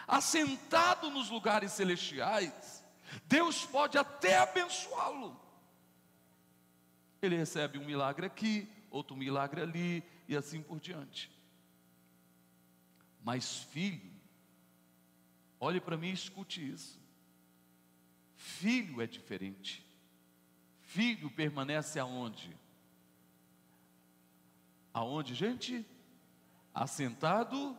assentado 0.08 1.10
nos 1.10 1.30
lugares 1.30 1.72
celestiais, 1.72 2.84
Deus 3.26 3.66
pode 3.66 3.98
até 3.98 4.38
abençoá-lo. 4.38 5.40
Ele 7.22 7.38
recebe 7.38 7.78
um 7.78 7.86
milagre 7.86 8.26
aqui, 8.26 8.68
outro 8.90 9.16
milagre 9.16 9.62
ali, 9.62 10.04
e 10.28 10.36
assim 10.36 10.62
por 10.62 10.80
diante. 10.80 11.32
Mas 13.24 13.60
filho, 13.64 14.14
Olhe 15.64 15.80
para 15.80 15.96
mim 15.96 16.10
e 16.10 16.14
escute 16.14 16.60
isso. 16.74 17.02
Filho 18.36 19.02
é 19.02 19.08
diferente. 19.08 19.82
Filho 20.82 21.32
permanece 21.32 21.98
aonde? 22.02 22.54
Aonde, 24.94 25.34
gente? 25.34 25.88
Assentado 26.74 27.78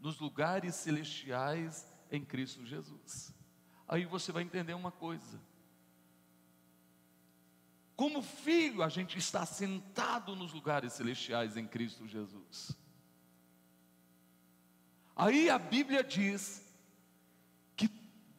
nos 0.00 0.18
lugares 0.18 0.74
celestiais 0.74 1.86
em 2.10 2.24
Cristo 2.24 2.64
Jesus. 2.64 3.30
Aí 3.86 4.06
você 4.06 4.32
vai 4.32 4.42
entender 4.42 4.72
uma 4.72 4.90
coisa. 4.90 5.38
Como 7.94 8.22
filho, 8.22 8.82
a 8.82 8.88
gente 8.88 9.18
está 9.18 9.44
sentado 9.44 10.34
nos 10.34 10.54
lugares 10.54 10.94
celestiais 10.94 11.58
em 11.58 11.66
Cristo 11.66 12.08
Jesus. 12.08 12.74
Aí 15.16 15.50
a 15.50 15.58
Bíblia 15.58 16.04
diz 16.04 16.66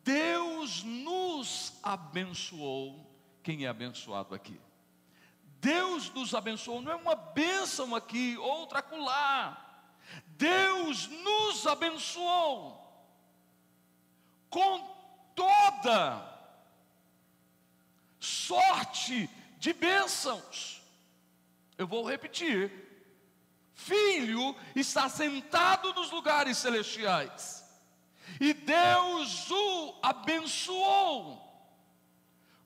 Deus 0.07 0.83
nos 0.83 1.73
abençoou. 1.83 3.05
Quem 3.43 3.65
é 3.65 3.67
abençoado 3.67 4.33
aqui? 4.33 4.57
Deus 5.59 6.09
nos 6.13 6.33
abençoou, 6.33 6.81
não 6.81 6.93
é 6.93 6.95
uma 6.95 7.13
bênção 7.13 7.93
aqui, 7.93 8.37
outra 8.37 8.79
acolá. 8.79 9.85
Deus 10.25 11.07
nos 11.07 11.67
abençoou 11.67 12.81
com 14.49 14.79
toda 15.35 16.25
sorte 18.17 19.29
de 19.59 19.73
bênçãos. 19.73 20.81
Eu 21.77 21.85
vou 21.85 22.07
repetir: 22.09 22.86
Filho 23.87 24.55
está 24.75 25.07
sentado 25.07 25.93
nos 25.93 26.11
lugares 26.11 26.57
celestiais 26.57 27.63
e 28.39 28.53
Deus 28.53 29.49
o 29.49 29.99
abençoou 30.01 31.43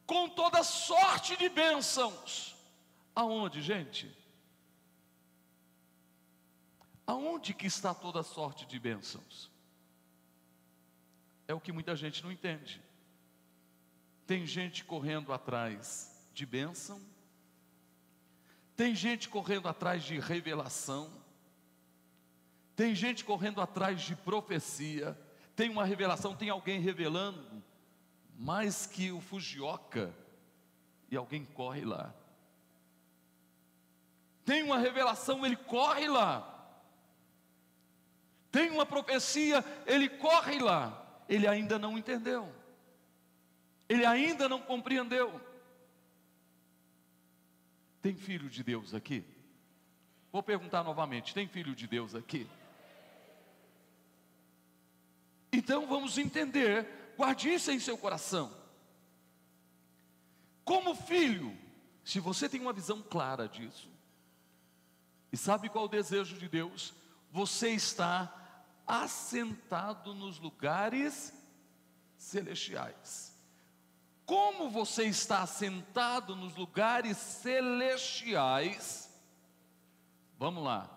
com 0.06 0.28
toda 0.28 0.64
sorte 0.64 1.38
de 1.38 1.48
bênçãos. 1.48 2.56
Aonde, 3.16 3.62
gente? 3.62 4.12
Aonde 7.06 7.54
que 7.54 7.68
está 7.68 7.94
toda 7.94 8.24
sorte 8.24 8.66
de 8.66 8.80
bênçãos? 8.80 9.52
É 11.48 11.54
o 11.54 11.62
que 11.62 11.72
muita 11.72 11.96
gente 11.96 12.24
não 12.24 12.32
entende. 12.32 12.82
Tem 14.26 14.46
gente 14.46 14.84
correndo 14.84 15.34
atrás 15.34 16.10
de 16.34 16.46
bênção, 16.46 17.02
tem 18.82 18.96
gente 18.96 19.30
correndo 19.30 19.68
atrás 19.68 20.02
de 20.02 20.18
revelação, 20.20 21.08
tem 22.76 22.96
gente 22.96 23.24
correndo 23.24 23.62
atrás 23.62 24.02
de 24.02 24.16
profecia, 24.16 25.16
tem 25.56 25.70
uma 25.70 25.86
revelação, 25.86 26.36
tem 26.36 26.50
alguém 26.50 26.80
revelando 26.80 27.64
mais 28.40 28.88
que 28.88 29.12
o 29.12 29.22
Fujioka, 29.22 30.12
e 31.12 31.16
alguém 31.16 31.46
corre 31.46 31.86
lá. 31.86 32.12
Tem 34.44 34.64
uma 34.64 34.80
revelação, 34.80 35.46
ele 35.46 35.58
corre 35.58 36.08
lá. 36.08 36.74
Tem 38.52 38.72
uma 38.72 38.84
profecia, 38.84 39.64
ele 39.86 40.10
corre 40.10 40.58
lá. 40.58 41.22
Ele 41.30 41.48
ainda 41.48 41.78
não 41.78 42.00
entendeu. 42.00 42.52
Ele 43.88 44.08
ainda 44.08 44.50
não 44.50 44.60
compreendeu. 44.60 45.40
Tem 48.02 48.16
filho 48.16 48.50
de 48.50 48.64
Deus 48.64 48.94
aqui? 48.94 49.24
Vou 50.32 50.42
perguntar 50.42 50.84
novamente: 50.84 51.34
tem 51.34 51.48
filho 51.48 51.76
de 51.76 51.88
Deus 51.88 52.16
aqui? 52.16 52.48
Então 55.52 55.86
vamos 55.86 56.18
entender, 56.18 57.14
guarde 57.18 57.50
isso 57.54 57.72
em 57.72 57.80
seu 57.80 57.98
coração. 57.98 58.56
Como 60.64 60.96
filho, 60.96 61.56
se 62.04 62.20
você 62.20 62.48
tem 62.48 62.62
uma 62.62 62.72
visão 62.72 63.02
clara 63.02 63.48
disso, 63.48 63.90
e 65.32 65.38
sabe 65.38 65.70
qual 65.70 65.86
é 65.86 65.88
o 65.88 65.92
desejo 65.92 66.38
de 66.38 66.48
Deus, 66.48 66.94
você 67.32 67.70
está 67.72 68.34
assentado 68.88 70.14
nos 70.14 70.40
lugares 70.40 71.34
celestiais. 72.18 73.31
Como 74.32 74.70
você 74.70 75.04
está 75.08 75.42
assentado 75.42 76.38
nos 76.38 76.56
lugares 76.56 77.18
celestiais, 77.18 79.14
vamos 80.40 80.64
lá, 80.64 80.90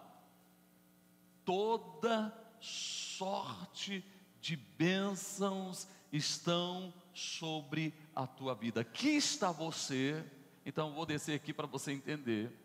toda 1.45 2.33
sorte 2.61 4.05
de 4.41 4.55
bênçãos 4.55 5.89
estão 6.13 6.95
sobre 7.13 7.93
a 8.15 8.25
tua 8.25 8.55
vida. 8.55 8.83
Aqui 8.83 9.17
está 9.17 9.51
você. 9.51 10.25
Então 10.65 10.95
vou 10.95 11.05
descer 11.05 11.35
aqui 11.35 11.53
para 11.53 11.67
você 11.67 11.91
entender. 11.91 12.57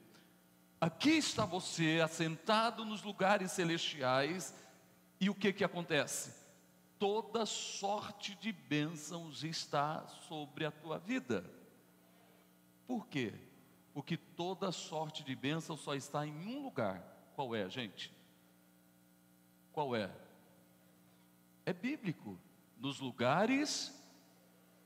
Aqui 0.79 1.17
está 1.17 1.45
você 1.45 1.99
assentado 1.99 2.85
nos 2.85 3.01
lugares 3.01 3.53
celestiais, 3.53 4.53
e 5.19 5.31
o 5.31 5.33
que 5.35 5.51
que 5.51 5.63
acontece? 5.63 6.38
Toda 6.99 7.45
sorte 7.45 8.35
de 8.35 8.51
bênçãos 8.51 9.43
está 9.43 10.05
sobre 10.27 10.65
a 10.65 10.71
tua 10.71 10.99
vida. 10.99 11.49
Por 12.85 13.07
quê? 13.07 13.33
Porque 13.93 14.17
toda 14.17 14.71
sorte 14.71 15.23
de 15.23 15.33
bênção 15.33 15.77
só 15.77 15.95
está 15.95 16.27
em 16.27 16.45
um 16.45 16.61
lugar. 16.61 17.01
Qual 17.35 17.55
é, 17.55 17.69
gente? 17.69 18.13
Qual 19.71 19.95
é? 19.95 20.11
É 21.65 21.71
bíblico. 21.71 22.37
Nos 22.77 22.99
lugares 22.99 23.93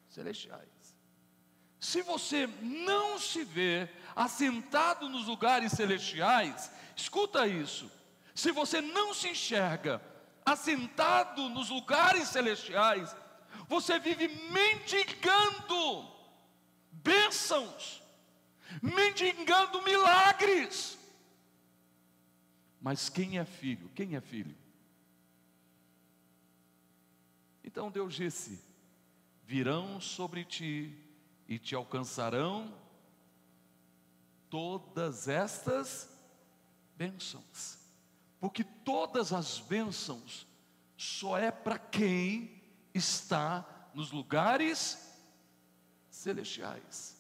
celestiais. 0.08 0.96
Se 1.80 2.02
você 2.02 2.48
não 2.62 3.20
se 3.20 3.44
vê 3.44 3.90
assentado 4.16 5.10
nos 5.10 5.28
lugares 5.28 5.74
celestiais, 5.74 6.72
escuta 6.96 7.48
isso. 7.48 7.92
Se 8.34 8.52
você 8.52 8.82
não 8.82 9.14
se 9.14 9.30
enxerga 9.30 10.02
assentado 10.46 11.50
nos 11.50 11.70
lugares 11.70 12.30
celestiais, 12.30 13.16
você 13.68 14.00
vive 14.00 14.28
mendigando 14.52 16.08
bênçãos, 16.92 18.02
mendigando 18.82 19.82
milagres. 19.82 20.98
Mas 22.82 23.10
quem 23.10 23.40
é 23.40 23.46
filho? 23.46 23.90
Quem 23.96 24.16
é 24.16 24.22
filho? 24.22 24.56
Então 27.64 27.90
Deus 27.90 28.14
disse: 28.14 28.62
virão 29.46 30.00
sobre 30.02 30.44
ti 30.44 30.96
e 31.48 31.58
te 31.58 31.76
alcançarão 31.76 32.74
todas 34.50 35.28
estas 35.28 36.10
bênçãos. 36.98 37.80
Porque 38.40 38.64
todas 38.84 39.34
as 39.34 39.60
bênçãos 39.60 40.48
só 40.98 41.38
é 41.38 41.52
para 41.52 41.78
quem 41.78 42.62
está 42.94 43.90
nos 43.94 44.12
lugares 44.12 44.98
celestiais. 46.10 47.18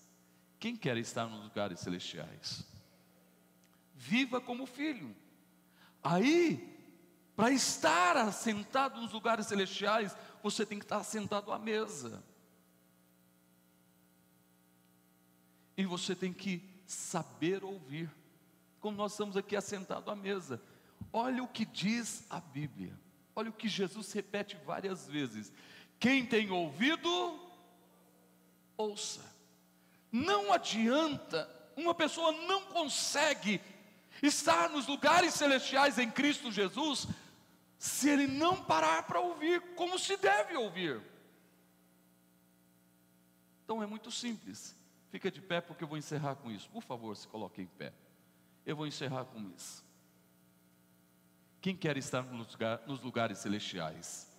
Quem 0.59 0.75
quer 0.75 0.97
estar 0.97 1.27
nos 1.27 1.43
lugares 1.43 1.79
celestiais? 1.79 2.65
Viva 3.93 4.39
como 4.39 4.65
filho. 4.65 5.15
Aí, 6.01 6.73
para 7.35 7.51
estar 7.51 8.17
assentado 8.17 9.01
nos 9.01 9.11
lugares 9.11 9.47
celestiais, 9.47 10.15
você 10.41 10.65
tem 10.65 10.79
que 10.79 10.85
estar 10.85 11.03
sentado 11.03 11.51
à 11.51 11.59
mesa. 11.59 12.23
E 15.75 15.85
você 15.85 16.15
tem 16.15 16.31
que 16.31 16.63
saber 16.85 17.63
ouvir. 17.63 18.09
Como 18.79 18.95
nós 18.95 19.13
estamos 19.13 19.35
aqui 19.35 19.55
assentados 19.55 20.07
à 20.07 20.15
mesa. 20.15 20.61
Olha 21.15 21.43
o 21.43 21.47
que 21.47 21.63
diz 21.63 22.25
a 22.27 22.41
Bíblia. 22.41 22.99
Olha 23.35 23.51
o 23.51 23.53
que 23.53 23.69
Jesus 23.69 24.11
repete 24.11 24.57
várias 24.65 25.07
vezes. 25.07 25.53
Quem 25.99 26.25
tem 26.25 26.49
ouvido, 26.49 27.39
ouça. 28.75 29.23
Não 30.11 30.51
adianta, 30.51 31.47
uma 31.77 31.93
pessoa 31.93 32.31
não 32.31 32.63
consegue 32.65 33.61
estar 34.21 34.69
nos 34.69 34.87
lugares 34.87 35.35
celestiais 35.35 35.99
em 35.99 36.09
Cristo 36.09 36.51
Jesus 36.51 37.07
se 37.77 38.09
ele 38.09 38.27
não 38.27 38.63
parar 38.63 39.03
para 39.03 39.19
ouvir 39.19 39.61
como 39.75 39.99
se 39.99 40.17
deve 40.17 40.55
ouvir. 40.55 41.01
Então 43.63 43.83
é 43.83 43.85
muito 43.85 44.11
simples. 44.11 44.75
Fica 45.11 45.29
de 45.29 45.41
pé 45.41 45.61
porque 45.61 45.83
eu 45.83 45.87
vou 45.87 45.97
encerrar 45.97 46.35
com 46.35 46.49
isso. 46.49 46.69
Por 46.69 46.81
favor, 46.81 47.15
se 47.15 47.27
coloque 47.27 47.61
em 47.61 47.67
pé. 47.67 47.93
Eu 48.65 48.75
vou 48.75 48.87
encerrar 48.87 49.25
com 49.25 49.39
isso. 49.55 49.83
Quem 51.63 51.77
quer 51.77 51.95
estar 51.95 52.23
nos, 52.23 52.51
lugar, 52.51 52.81
nos 52.85 52.99
lugares 52.99 53.37
celestiais? 53.37 54.29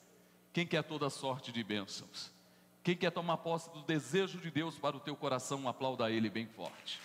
Quem 0.53 0.67
quer 0.67 0.83
toda 0.83 1.09
sorte 1.09 1.51
de 1.51 1.65
bênçãos? 1.65 2.31
Quem 2.83 2.95
quer 2.95 3.11
tomar 3.11 3.39
posse 3.39 3.73
do 3.73 3.81
desejo 3.81 4.37
de 4.39 4.51
Deus 4.51 4.79
para 4.79 4.95
o 4.95 5.01
teu 5.01 5.17
coração, 5.17 5.67
aplauda 5.67 6.11
Ele 6.11 6.29
bem 6.29 6.47
forte. 6.47 7.01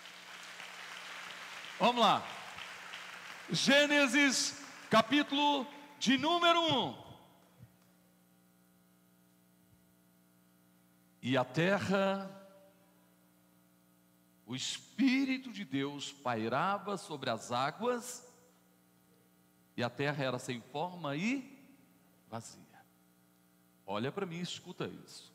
Vamos 1.79 2.01
lá. 2.01 2.21
Gênesis, 3.49 4.61
capítulo 4.89 5.65
de 5.97 6.17
número 6.17 6.59
1. 6.59 7.03
E 11.21 11.37
a 11.37 11.45
terra 11.45 12.29
o 14.45 14.53
Espírito 14.53 15.49
de 15.49 15.63
Deus 15.63 16.11
pairava 16.11 16.97
sobre 16.97 17.29
as 17.29 17.53
águas 17.53 18.28
e 19.79 19.83
a 19.83 19.89
terra 19.89 20.21
era 20.25 20.37
sem 20.37 20.59
forma 20.59 21.15
e 21.15 21.57
vazia. 22.27 22.85
Olha 23.85 24.11
para 24.11 24.25
mim 24.25 24.41
escuta 24.41 24.85
isso. 24.85 25.33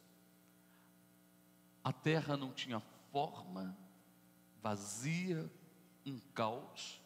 A 1.83 1.91
terra 1.95 2.37
não 2.37 2.53
tinha 2.53 2.79
forma, 3.11 3.75
vazia, 4.61 5.51
um 6.05 6.21
caos, 6.35 7.01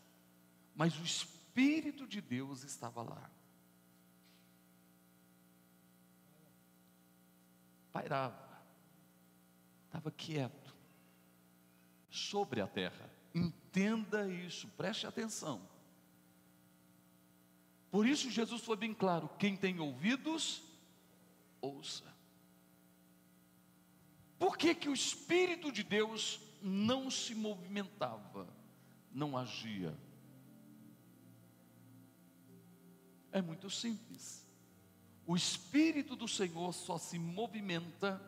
mas 0.74 0.98
o 0.98 1.04
Espírito 1.04 2.08
de 2.08 2.20
Deus 2.20 2.64
estava 2.64 3.02
lá. 3.02 3.30
Pairava, 7.92 8.60
estava 9.86 10.10
quieto 10.10 10.74
sobre 12.10 12.60
a 12.60 12.66
terra. 12.66 13.08
Entenda 13.32 14.28
isso, 14.28 14.66
preste 14.76 15.06
atenção. 15.06 15.77
Por 17.90 18.06
isso 18.06 18.30
Jesus 18.30 18.62
foi 18.62 18.76
bem 18.76 18.92
claro: 18.94 19.28
quem 19.38 19.56
tem 19.56 19.80
ouvidos, 19.80 20.62
ouça. 21.60 22.04
Por 24.38 24.56
que, 24.56 24.74
que 24.74 24.88
o 24.88 24.94
Espírito 24.94 25.72
de 25.72 25.82
Deus 25.82 26.40
não 26.62 27.10
se 27.10 27.34
movimentava, 27.34 28.48
não 29.12 29.36
agia? 29.36 29.96
É 33.32 33.42
muito 33.42 33.68
simples. 33.68 34.46
O 35.26 35.36
Espírito 35.36 36.16
do 36.16 36.28
Senhor 36.28 36.72
só 36.72 36.96
se 36.98 37.18
movimenta 37.18 38.20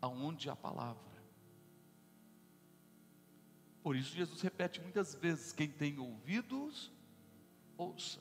aonde 0.00 0.48
há 0.50 0.54
palavra. 0.54 1.02
Por 3.82 3.96
isso 3.96 4.14
Jesus 4.14 4.40
repete 4.40 4.80
muitas 4.80 5.14
vezes: 5.14 5.52
quem 5.52 5.68
tem 5.68 5.98
ouvidos, 5.98 6.90
ouça. 7.76 8.20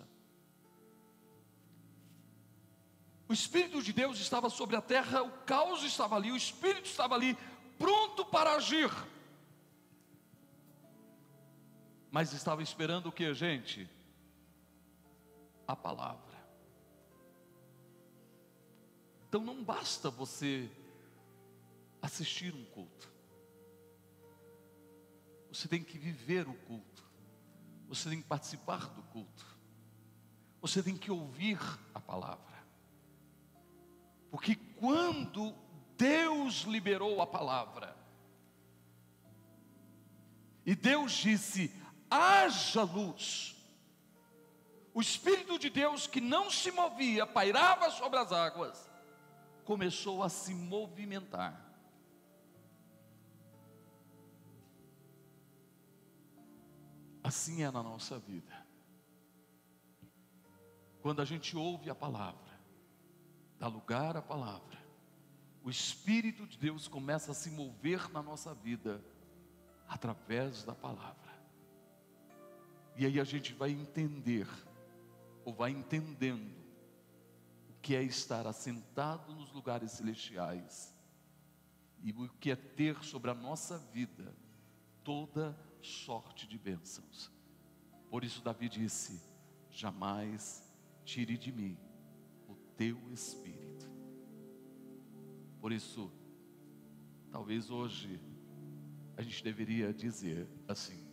O 3.27 3.33
Espírito 3.33 3.81
de 3.81 3.91
Deus 3.91 4.19
estava 4.19 4.49
sobre 4.49 4.75
a 4.75 4.81
terra, 4.81 5.23
o 5.23 5.31
caos 5.45 5.83
estava 5.83 6.15
ali, 6.15 6.31
o 6.31 6.37
Espírito 6.37 6.85
estava 6.85 7.15
ali, 7.15 7.35
pronto 7.77 8.23
para 8.25 8.53
agir. 8.55 8.91
Mas 12.11 12.33
estava 12.33 12.61
esperando 12.61 13.07
o 13.07 13.11
que, 13.11 13.33
gente? 13.33 13.89
A 15.67 15.75
palavra. 15.75 16.35
Então 19.27 19.41
não 19.41 19.63
basta 19.63 20.09
você 20.09 20.69
assistir 22.01 22.53
um 22.53 22.63
culto. 22.65 23.11
Você 25.51 25.67
tem 25.67 25.83
que 25.83 25.97
viver 25.97 26.47
o 26.47 26.53
culto. 26.53 26.94
Você 27.87 28.09
tem 28.09 28.21
que 28.21 28.27
participar 28.27 28.87
do 28.89 29.01
culto. 29.03 29.45
Você 30.61 30.81
tem 30.81 30.97
que 30.97 31.11
ouvir 31.11 31.59
a 31.93 31.99
palavra. 31.99 32.55
Porque 34.31 34.55
quando 34.55 35.55
Deus 35.97 36.61
liberou 36.61 37.21
a 37.21 37.27
palavra, 37.27 37.95
e 40.65 40.75
Deus 40.75 41.11
disse: 41.13 41.71
haja 42.09 42.83
luz. 42.83 43.55
O 44.93 45.01
Espírito 45.01 45.59
de 45.59 45.69
Deus 45.69 46.07
que 46.07 46.21
não 46.21 46.49
se 46.49 46.71
movia, 46.71 47.27
pairava 47.27 47.91
sobre 47.91 48.17
as 48.17 48.31
águas, 48.31 48.89
começou 49.65 50.23
a 50.23 50.29
se 50.29 50.53
movimentar. 50.53 51.64
Assim 57.25 57.63
é 57.63 57.71
na 57.71 57.81
nossa 57.81 58.19
vida. 58.19 58.53
Quando 61.01 61.23
a 61.23 61.25
gente 61.25 61.57
ouve 61.57 61.89
a 61.89 61.95
palavra, 61.95 62.59
dá 63.57 63.67
lugar 63.67 64.15
à 64.15 64.21
palavra, 64.21 64.77
o 65.63 65.71
Espírito 65.71 66.45
de 66.45 66.55
Deus 66.55 66.87
começa 66.87 67.31
a 67.31 67.33
se 67.33 67.49
mover 67.49 68.11
na 68.11 68.21
nossa 68.21 68.53
vida 68.53 69.03
através 69.87 70.63
da 70.63 70.75
palavra. 70.75 71.33
E 72.95 73.07
aí 73.07 73.19
a 73.19 73.23
gente 73.23 73.55
vai 73.55 73.71
entender, 73.71 74.47
ou 75.43 75.51
vai 75.51 75.71
entendendo, 75.71 76.55
o 77.67 77.73
que 77.81 77.95
é 77.95 78.03
estar 78.03 78.45
assentado 78.45 79.33
nos 79.33 79.51
lugares 79.51 79.93
celestiais 79.93 80.95
e 82.03 82.11
o 82.11 82.29
que 82.39 82.51
é 82.51 82.55
ter 82.55 83.03
sobre 83.03 83.31
a 83.31 83.35
nossa 83.35 83.79
vida 83.79 84.31
toda 85.03 85.57
sorte 85.85 86.47
de 86.47 86.57
bênçãos. 86.57 87.31
Por 88.09 88.23
isso, 88.23 88.43
Davi 88.43 88.69
disse: 88.69 89.21
Jamais 89.69 90.63
tire 91.03 91.37
de 91.37 91.51
mim 91.51 91.77
o 92.47 92.55
teu 92.75 92.97
espírito. 93.11 93.89
Por 95.59 95.71
isso, 95.71 96.11
talvez 97.31 97.69
hoje 97.69 98.19
a 99.17 99.21
gente 99.21 99.43
deveria 99.43 99.93
dizer 99.93 100.47
assim: 100.67 101.05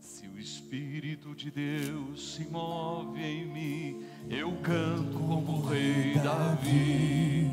se 0.00 0.26
o 0.26 0.38
Espírito 0.38 1.34
de 1.34 1.50
Deus 1.50 2.34
se 2.34 2.44
move 2.46 3.20
em 3.20 3.46
mim, 3.46 4.06
eu 4.30 4.56
canto 4.62 5.18
como 5.18 5.58
o 5.58 5.66
rei 5.66 6.14
Davi. 6.14 7.50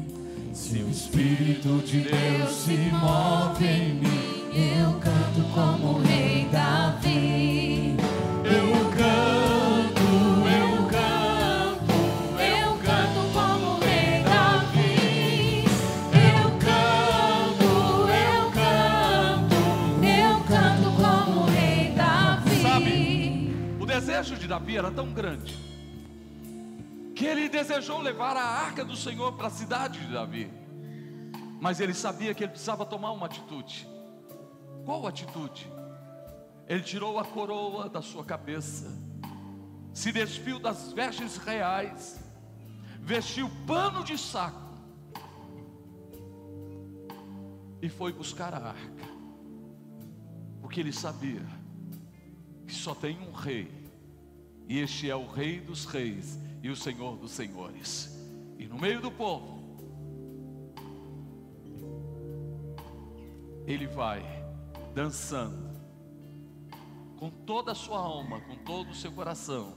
Se 0.53 0.77
o 0.79 0.89
Espírito 0.89 1.79
de 1.85 2.01
Deus 2.01 2.51
se 2.51 2.77
move 2.91 3.65
em 3.65 3.95
mim, 3.95 4.34
De 24.45 24.49
Davi 24.49 24.77
era 24.77 24.91
tão 24.91 25.11
grande 25.11 25.57
que 27.15 27.25
ele 27.25 27.49
desejou 27.49 27.99
levar 27.99 28.37
a 28.37 28.43
arca 28.43 28.85
do 28.85 28.95
Senhor 28.95 29.33
para 29.33 29.47
a 29.47 29.49
cidade 29.49 29.99
de 29.99 30.13
Davi. 30.13 30.53
Mas 31.59 31.79
ele 31.79 31.95
sabia 31.95 32.31
que 32.33 32.43
ele 32.43 32.51
precisava 32.51 32.85
tomar 32.85 33.11
uma 33.11 33.25
atitude. 33.25 33.87
Qual 34.85 35.07
atitude? 35.07 35.67
Ele 36.67 36.83
tirou 36.83 37.17
a 37.17 37.25
coroa 37.25 37.89
da 37.89 38.03
sua 38.03 38.23
cabeça, 38.23 38.87
se 39.91 40.11
despiu 40.11 40.59
das 40.59 40.93
vestes 40.93 41.37
reais, 41.37 42.19
vestiu 43.01 43.49
pano 43.65 44.03
de 44.03 44.17
saco 44.17 44.75
e 47.81 47.89
foi 47.89 48.13
buscar 48.13 48.53
a 48.53 48.69
arca, 48.69 49.05
porque 50.61 50.79
ele 50.79 50.93
sabia 50.93 51.45
que 52.67 52.73
só 52.73 52.93
tem 52.93 53.17
um 53.27 53.31
rei, 53.31 53.71
e 54.67 54.79
este 54.79 55.09
é 55.09 55.15
o 55.15 55.27
Rei 55.27 55.59
dos 55.59 55.85
Reis 55.85 56.39
e 56.63 56.69
o 56.69 56.75
Senhor 56.75 57.17
dos 57.17 57.31
Senhores. 57.31 58.09
E 58.57 58.65
no 58.65 58.79
meio 58.79 58.99
do 58.99 59.11
povo, 59.11 59.63
ele 63.67 63.85
vai 63.85 64.44
dançando, 64.95 65.75
com 67.17 67.29
toda 67.29 67.73
a 67.73 67.75
sua 67.75 67.99
alma, 67.99 68.39
com 68.39 68.55
todo 68.55 68.91
o 68.91 68.95
seu 68.95 69.11
coração, 69.11 69.73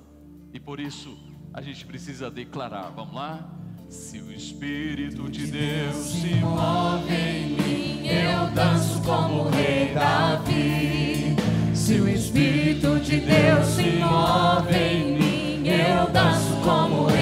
e 0.52 0.60
por 0.60 0.78
isso 0.78 1.18
a 1.52 1.60
gente 1.60 1.84
precisa 1.84 2.30
declarar: 2.30 2.90
vamos 2.90 3.14
lá? 3.14 3.52
Se 3.88 4.20
o 4.20 4.32
Espírito 4.32 5.28
de 5.28 5.46
Deus 5.46 5.96
se 5.96 6.34
move 6.36 7.14
em 7.14 7.56
mim, 7.56 8.06
Eu 8.06 8.50
danço 8.54 9.02
como 9.02 9.42
o 9.42 9.48
rei 9.50 9.92
Davi. 9.92 11.36
Se 11.74 12.00
o 12.00 12.08
Espírito 12.08 13.00
de 13.00 13.20
Deus 13.20 13.66
se 13.66 13.98
move 13.98 14.74
em 14.74 15.18
mim, 15.18 15.68
eu 15.68 16.10
danço 16.10 16.54
como 16.62 17.02
o 17.02 17.06
rei 17.06 17.17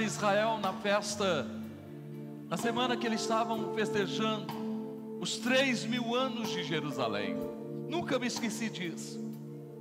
em 0.00 0.04
Israel 0.04 0.58
na 0.58 0.72
festa, 0.72 1.46
na 2.48 2.56
semana 2.56 2.96
que 2.96 3.06
eles 3.06 3.20
estavam 3.20 3.74
festejando 3.74 4.46
os 5.20 5.36
três 5.36 5.84
mil 5.84 6.14
anos 6.14 6.50
de 6.50 6.62
Jerusalém. 6.62 7.36
Nunca 7.88 8.18
me 8.18 8.26
esqueci 8.26 8.68
disso. 8.68 9.20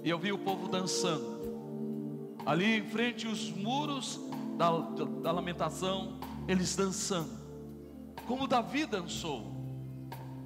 E 0.04 0.10
eu 0.10 0.20
vi 0.20 0.32
o 0.32 0.38
povo 0.38 0.68
dançando, 0.68 2.36
ali 2.46 2.78
em 2.78 2.84
frente 2.84 3.28
aos 3.28 3.50
muros 3.50 4.20
da, 4.58 4.70
da, 4.70 5.06
da 5.06 5.32
lamentação, 5.32 6.20
eles 6.48 6.76
dançando, 6.76 7.32
como 8.28 8.48
Davi 8.48 8.86
dançou. 8.86 9.54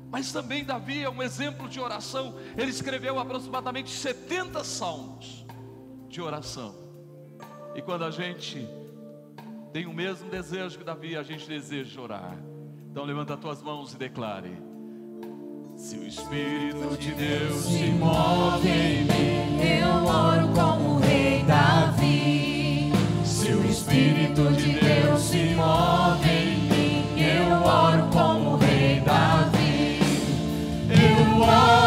Mas 0.10 0.32
também 0.32 0.64
Davi 0.64 1.04
é 1.04 1.10
um 1.10 1.22
exemplo 1.22 1.68
de 1.68 1.80
oração. 1.80 2.36
Ele 2.58 2.72
escreveu 2.72 3.20
aproximadamente 3.20 3.92
70 3.92 4.64
salmos 4.64 5.46
de 6.08 6.22
oração. 6.22 6.74
E 7.76 7.82
quando 7.82 8.06
a 8.06 8.10
gente 8.10 8.68
tem 9.72 9.86
o 9.86 9.94
mesmo 9.94 10.30
desejo 10.30 10.78
que 10.78 10.84
Davi, 10.84 11.16
a 11.16 11.24
gente 11.24 11.48
deseja 11.48 12.02
orar. 12.02 12.38
Então 12.92 13.04
levanta 13.06 13.34
as 13.36 13.40
tuas 13.40 13.62
mãos 13.62 13.94
e 13.94 13.98
declare: 13.98 14.58
Se 15.76 15.96
o 15.98 16.06
Espírito 16.08 16.98
de 16.98 17.12
Deus 17.12 17.56
se 17.64 17.86
move 17.92 18.68
em 18.68 19.04
mim, 19.04 19.62
Eu 19.62 20.06
oro 20.06 20.48
como 20.54 20.96
o 20.96 21.00
rei 21.00 21.44
Davi. 21.44 22.92
se 23.24 23.52
o 23.54 23.66
Espírito 23.66 24.52
de 24.54 24.74
Deus 24.80 25.22
se 25.22 25.56
move 25.56 26.30
em 26.30 26.58
mim, 26.64 27.22
Eu 27.22 27.62
oro 27.64 28.08
como 28.12 28.52
o 28.54 28.58
rei 28.58 29.00
Davi. 29.02 30.00
eu 30.90 31.42
oro, 31.42 31.79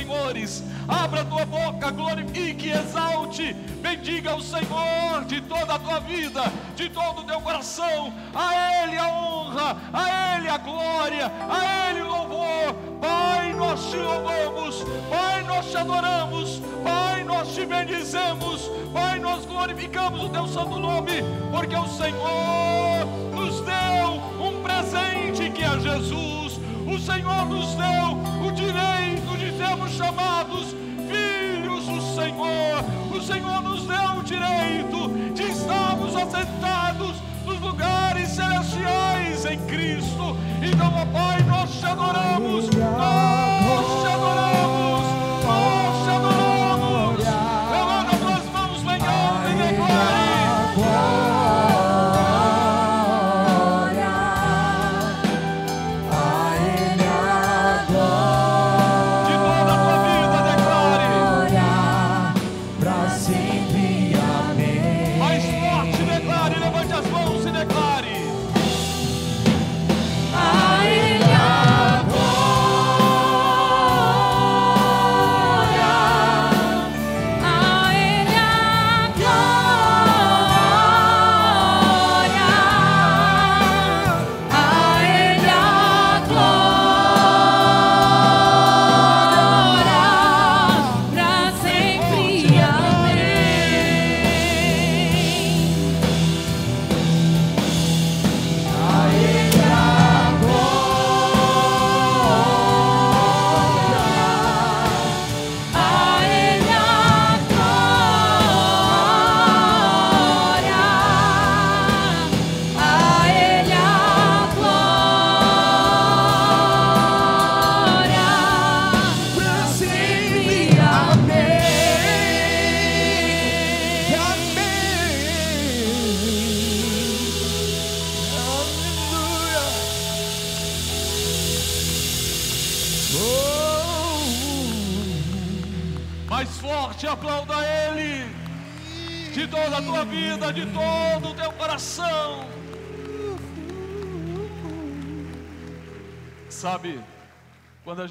Senhores. 0.00 0.64
Abra 0.88 1.24
tua 1.24 1.44
boca, 1.44 1.90
glorifique, 1.90 2.70
exalte, 2.70 3.52
bendiga 3.82 4.34
o 4.34 4.40
Senhor 4.40 5.24
de 5.26 5.42
toda 5.42 5.74
a 5.74 5.78
tua 5.78 6.00
vida, 6.00 6.42
de 6.74 6.88
todo 6.88 7.20
o 7.20 7.24
teu 7.24 7.40
coração. 7.42 8.12
A 8.34 8.82
Ele 8.82 8.96
a 8.96 9.08
honra, 9.08 9.76
a 9.92 10.36
Ele 10.36 10.48
a 10.48 10.56
glória, 10.56 11.30
a 11.48 11.90
Ele 11.90 12.00
o 12.00 12.08
louvor. 12.08 12.74
Pai, 13.00 13.52
nós 13.52 13.90
te 13.90 13.96
louvamos, 13.96 14.84
Pai, 15.10 15.42
nós 15.44 15.70
te 15.70 15.76
adoramos, 15.76 16.62
Pai, 16.82 17.24
nós 17.24 17.54
te 17.54 17.66
bendizemos, 17.66 18.70
Pai, 18.92 19.18
nós 19.18 19.44
glorificamos 19.44 20.24
o 20.24 20.28
teu 20.30 20.46
santo 20.48 20.78
nome, 20.78 21.22
porque 21.50 21.76
o 21.76 21.88
Senhor 21.88 23.06
nos 23.34 23.60
deu 23.60 24.46
um 24.46 24.62
presente 24.62 25.50
que 25.50 25.62
é 25.62 25.78
Jesus. 25.78 26.58
O 26.86 26.98
Senhor 26.98 27.46
nos 27.46 27.74
deu 27.74 28.46
o 28.46 28.52
direito 28.52 29.39
sermos 29.60 29.92
chamados 29.92 30.74
filhos 31.06 31.84
do 31.84 32.00
Senhor. 32.14 32.82
O 33.14 33.20
Senhor 33.20 33.62
nos 33.62 33.86
deu 33.86 34.12
o 34.18 34.22
direito 34.22 35.34
de 35.34 35.42
estarmos 35.42 36.16
assentados 36.16 37.16
nos 37.44 37.60
lugares 37.60 38.30
celestiais 38.30 39.44
em 39.44 39.58
Cristo. 39.66 40.34
Então, 40.62 40.90
ó 40.94 41.04
Pai, 41.12 41.42
nós 41.42 41.78
te 41.78 41.84
adoramos, 41.84 42.70
nós 42.70 44.02
te 44.02 44.06
adoramos, 44.06 44.49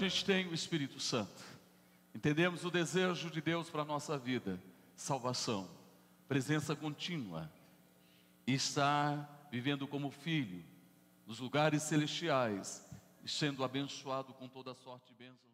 gente 0.09 0.25
tem 0.25 0.47
o 0.47 0.53
Espírito 0.53 0.99
Santo, 0.99 1.43
entendemos 2.13 2.65
o 2.65 2.71
desejo 2.71 3.29
de 3.29 3.39
Deus 3.39 3.69
para 3.69 3.83
a 3.83 3.85
nossa 3.85 4.17
vida, 4.17 4.59
salvação, 4.95 5.69
presença 6.27 6.75
contínua, 6.75 7.49
e 8.45 8.53
estar 8.53 9.47
vivendo 9.51 9.87
como 9.87 10.09
filho 10.09 10.65
nos 11.27 11.39
lugares 11.39 11.83
celestiais 11.83 12.83
e 13.23 13.29
sendo 13.29 13.63
abençoado 13.63 14.33
com 14.33 14.47
toda 14.47 14.73
sorte 14.73 15.07
de 15.09 15.13
bênçãos. 15.13 15.48